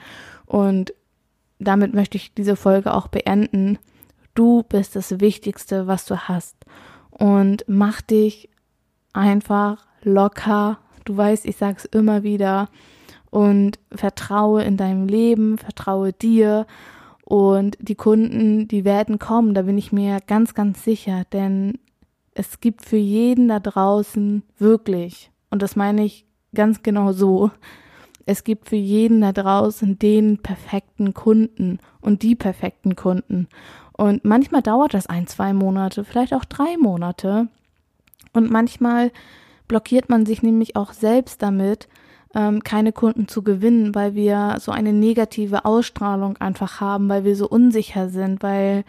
Und 0.45 0.93
damit 1.59 1.93
möchte 1.93 2.17
ich 2.17 2.33
diese 2.33 2.55
Folge 2.55 2.93
auch 2.93 3.07
beenden. 3.07 3.77
Du 4.33 4.63
bist 4.63 4.95
das 4.95 5.19
Wichtigste, 5.19 5.87
was 5.87 6.05
du 6.05 6.27
hast. 6.27 6.55
Und 7.11 7.63
mach 7.67 8.01
dich 8.01 8.49
einfach 9.13 9.85
locker. 10.01 10.79
Du 11.05 11.15
weißt, 11.15 11.45
ich 11.45 11.57
sag's 11.57 11.85
immer 11.85 12.23
wieder. 12.23 12.69
Und 13.29 13.79
vertraue 13.91 14.63
in 14.63 14.75
deinem 14.75 15.07
Leben, 15.07 15.57
vertraue 15.57 16.13
dir. 16.13 16.65
Und 17.23 17.77
die 17.79 17.95
Kunden, 17.95 18.67
die 18.67 18.83
werden 18.83 19.19
kommen, 19.19 19.53
da 19.53 19.61
bin 19.61 19.77
ich 19.77 19.91
mir 19.93 20.19
ganz, 20.25 20.53
ganz 20.53 20.83
sicher. 20.83 21.23
Denn 21.31 21.77
es 22.33 22.59
gibt 22.59 22.85
für 22.85 22.97
jeden 22.97 23.47
da 23.47 23.59
draußen 23.59 24.43
wirklich, 24.57 25.31
und 25.49 25.61
das 25.61 25.75
meine 25.75 26.03
ich 26.03 26.25
ganz 26.53 26.83
genau 26.83 27.11
so, 27.11 27.51
es 28.25 28.43
gibt 28.43 28.69
für 28.69 28.75
jeden 28.75 29.21
da 29.21 29.31
draußen 29.31 29.97
den 29.99 30.37
perfekten 30.37 31.13
Kunden 31.13 31.79
und 32.01 32.21
die 32.23 32.35
perfekten 32.35 32.95
Kunden. 32.95 33.47
Und 33.93 34.23
manchmal 34.23 34.61
dauert 34.61 34.93
das 34.93 35.07
ein, 35.07 35.27
zwei 35.27 35.53
Monate, 35.53 36.03
vielleicht 36.03 36.33
auch 36.33 36.45
drei 36.45 36.77
Monate. 36.77 37.47
Und 38.33 38.51
manchmal 38.51 39.11
blockiert 39.67 40.09
man 40.09 40.25
sich 40.25 40.43
nämlich 40.43 40.75
auch 40.75 40.93
selbst 40.93 41.41
damit, 41.41 41.87
ähm, 42.33 42.63
keine 42.63 42.93
Kunden 42.93 43.27
zu 43.27 43.43
gewinnen, 43.43 43.93
weil 43.93 44.15
wir 44.15 44.57
so 44.59 44.71
eine 44.71 44.93
negative 44.93 45.65
Ausstrahlung 45.65 46.37
einfach 46.37 46.79
haben, 46.79 47.09
weil 47.09 47.23
wir 47.25 47.35
so 47.35 47.47
unsicher 47.47 48.09
sind, 48.09 48.41
weil 48.41 48.85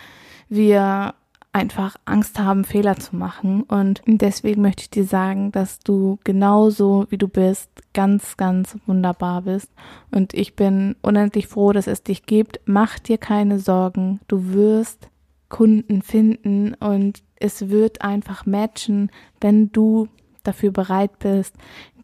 wir 0.48 1.14
einfach 1.52 1.96
Angst 2.06 2.38
haben, 2.38 2.64
Fehler 2.64 2.96
zu 2.96 3.14
machen. 3.14 3.62
Und 3.64 4.02
deswegen 4.06 4.62
möchte 4.62 4.82
ich 4.82 4.90
dir 4.90 5.04
sagen, 5.04 5.52
dass 5.52 5.80
du 5.80 6.18
genauso 6.24 7.06
wie 7.10 7.18
du 7.18 7.28
bist, 7.28 7.70
ganz, 7.92 8.36
ganz 8.36 8.78
wunderbar 8.86 9.42
bist. 9.42 9.70
Und 10.10 10.34
ich 10.34 10.56
bin 10.56 10.96
unendlich 11.02 11.46
froh, 11.46 11.72
dass 11.72 11.86
es 11.86 12.02
dich 12.02 12.24
gibt. 12.24 12.60
Mach 12.64 12.98
dir 12.98 13.18
keine 13.18 13.58
Sorgen. 13.58 14.20
Du 14.28 14.52
wirst 14.52 15.08
Kunden 15.48 16.00
finden 16.00 16.72
und 16.74 17.22
es 17.36 17.68
wird 17.68 18.00
einfach 18.00 18.46
matchen, 18.46 19.10
wenn 19.40 19.70
du 19.70 20.08
dafür 20.44 20.72
bereit 20.72 21.18
bist, 21.18 21.54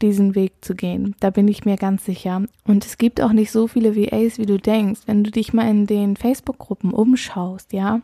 diesen 0.01 0.35
Weg 0.35 0.53
zu 0.61 0.75
gehen. 0.75 1.15
Da 1.19 1.29
bin 1.29 1.47
ich 1.47 1.65
mir 1.65 1.75
ganz 1.75 2.05
sicher. 2.05 2.43
Und 2.65 2.85
es 2.85 2.97
gibt 2.97 3.19
auch 3.19 3.33
nicht 3.33 3.51
so 3.51 3.67
viele 3.67 3.95
VAs, 3.95 4.37
wie 4.37 4.45
du 4.45 4.57
denkst. 4.57 5.01
Wenn 5.07 5.23
du 5.23 5.31
dich 5.31 5.51
mal 5.51 5.69
in 5.69 5.87
den 5.87 6.15
Facebook-Gruppen 6.15 6.93
umschaust, 6.93 7.73
ja, 7.73 8.01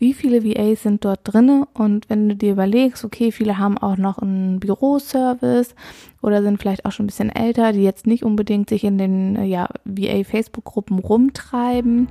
wie 0.00 0.14
viele 0.14 0.42
VAs 0.42 0.82
sind 0.82 1.04
dort 1.04 1.20
drinne 1.24 1.68
und 1.74 2.08
wenn 2.08 2.30
du 2.30 2.34
dir 2.34 2.52
überlegst, 2.52 3.04
okay, 3.04 3.30
viele 3.30 3.58
haben 3.58 3.76
auch 3.76 3.98
noch 3.98 4.18
einen 4.18 4.58
Büroservice 4.58 5.74
oder 6.22 6.42
sind 6.42 6.58
vielleicht 6.58 6.86
auch 6.86 6.92
schon 6.92 7.04
ein 7.04 7.08
bisschen 7.08 7.28
älter, 7.28 7.72
die 7.72 7.82
jetzt 7.82 8.06
nicht 8.06 8.24
unbedingt 8.24 8.70
sich 8.70 8.82
in 8.82 8.96
den 8.96 9.44
ja, 9.44 9.68
VA 9.84 10.24
Facebook 10.24 10.64
Gruppen 10.64 10.98
rumtreiben, 10.98 12.08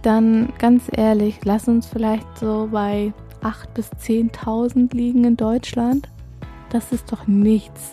dann 0.00 0.48
ganz 0.58 0.84
ehrlich, 0.96 1.38
lass 1.44 1.68
uns 1.68 1.86
vielleicht 1.86 2.26
so 2.38 2.70
bei 2.72 3.12
8 3.42 3.74
bis 3.74 3.90
10.000 3.90 4.96
liegen 4.96 5.24
in 5.24 5.36
Deutschland. 5.36 6.08
Das 6.70 6.90
ist 6.90 7.12
doch 7.12 7.26
nichts. 7.26 7.90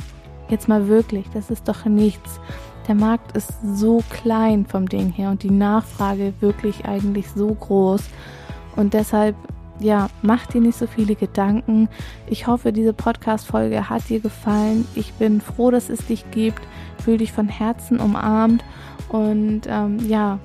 Jetzt 0.50 0.70
mal 0.70 0.88
wirklich, 0.88 1.26
das 1.34 1.52
ist 1.52 1.68
doch 1.68 1.84
nichts. 1.84 2.40
Der 2.88 2.96
Markt 2.96 3.36
ist 3.36 3.52
so 3.76 4.02
klein 4.10 4.66
vom 4.66 4.88
Ding 4.88 5.12
her 5.12 5.32
und 5.32 5.44
die 5.44 5.52
Nachfrage 5.52 6.34
wirklich 6.40 6.86
eigentlich 6.86 7.30
so 7.30 7.48
groß. 7.54 8.04
Und 8.78 8.94
deshalb, 8.94 9.36
ja, 9.80 10.08
mach 10.22 10.46
dir 10.46 10.62
nicht 10.62 10.78
so 10.78 10.88
viele 10.88 11.16
Gedanken. 11.16 11.90
Ich 12.28 12.48
hoffe, 12.48 12.72
diese 12.72 12.94
Podcast-Folge 12.94 13.90
hat 13.90 14.08
dir 14.08 14.22
gefallen. 14.22 14.88
Ich 14.96 15.12
bin 15.14 15.42
froh, 15.42 15.72
dass 15.72 15.90
es 15.90 16.06
dich 16.06 16.32
gibt. 16.32 16.62
Fühl 17.04 17.18
dich 17.18 17.34
von 17.34 17.50
Herzen 17.50 18.00
umarmt. 18.00 18.64
Und 19.10 19.64
ähm, 19.68 20.00
ja, 20.08 20.40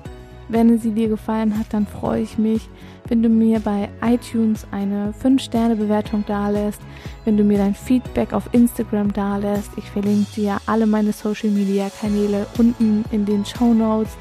wenn 0.49 0.77
sie 0.77 0.91
dir 0.91 1.07
gefallen 1.07 1.57
hat, 1.57 1.67
dann 1.71 1.87
freue 1.87 2.21
ich 2.21 2.37
mich, 2.37 2.69
wenn 3.07 3.23
du 3.23 3.29
mir 3.29 3.59
bei 3.59 3.89
iTunes 4.01 4.65
eine 4.71 5.13
5-Sterne-Bewertung 5.23 6.23
dalässt, 6.27 6.81
wenn 7.25 7.37
du 7.37 7.43
mir 7.43 7.57
dein 7.57 7.75
Feedback 7.75 8.33
auf 8.33 8.49
Instagram 8.53 9.13
dalässt. 9.13 9.71
Ich 9.77 9.89
verlinke 9.89 10.31
dir 10.35 10.57
alle 10.65 10.85
meine 10.85 11.11
Social-Media-Kanäle 11.11 12.45
unten 12.57 13.03
in 13.11 13.25
den 13.25 13.45
Show 13.45 13.73
Notes. 13.73 14.17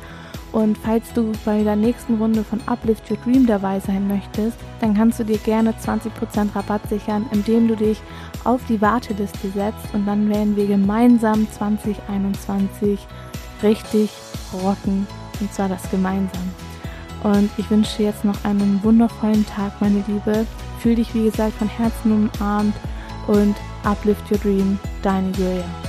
Und 0.53 0.77
falls 0.77 1.11
du 1.15 1.33
bei 1.47 1.65
der 1.65 1.77
nächsten 1.77 2.19
Runde 2.19 2.45
von 2.45 2.61
Uplift 2.67 3.11
Your 3.11 3.17
Dream 3.25 3.47
dabei 3.47 3.81
sein 3.81 4.07
möchtest, 4.07 4.59
dann 4.81 4.95
kannst 4.95 5.19
du 5.19 5.25
dir 5.25 5.39
gerne 5.39 5.73
20% 5.73 6.55
Rabatt 6.55 6.87
sichern, 6.91 7.25
indem 7.33 7.69
du 7.69 7.75
dich 7.75 8.01
auf 8.45 8.61
die 8.69 8.81
Warteliste 8.81 9.49
setzt 9.49 9.95
und 9.95 10.07
dann 10.07 10.29
werden 10.29 10.55
wir 10.55 10.67
gemeinsam 10.67 11.51
2021 11.51 13.01
richtig 13.63 14.11
rocken 14.63 15.07
und 15.41 15.53
zwar 15.53 15.69
das 15.69 15.91
gemeinsam. 15.91 16.51
Und 17.23 17.51
ich 17.57 17.71
wünsche 17.71 17.99
dir 17.99 18.07
jetzt 18.07 18.25
noch 18.25 18.45
einen 18.45 18.83
wundervollen 18.83 19.47
Tag, 19.47 19.81
meine 19.81 20.05
Liebe. 20.07 20.45
Fühl 20.81 20.97
dich 20.97 21.15
wie 21.15 21.25
gesagt 21.25 21.55
von 21.55 21.69
Herzen 21.69 22.29
umarmt 22.39 22.75
und 23.29 23.55
uplift 23.85 24.31
your 24.31 24.39
dream, 24.39 24.79
deine 25.03 25.31
Julia. 25.31 25.82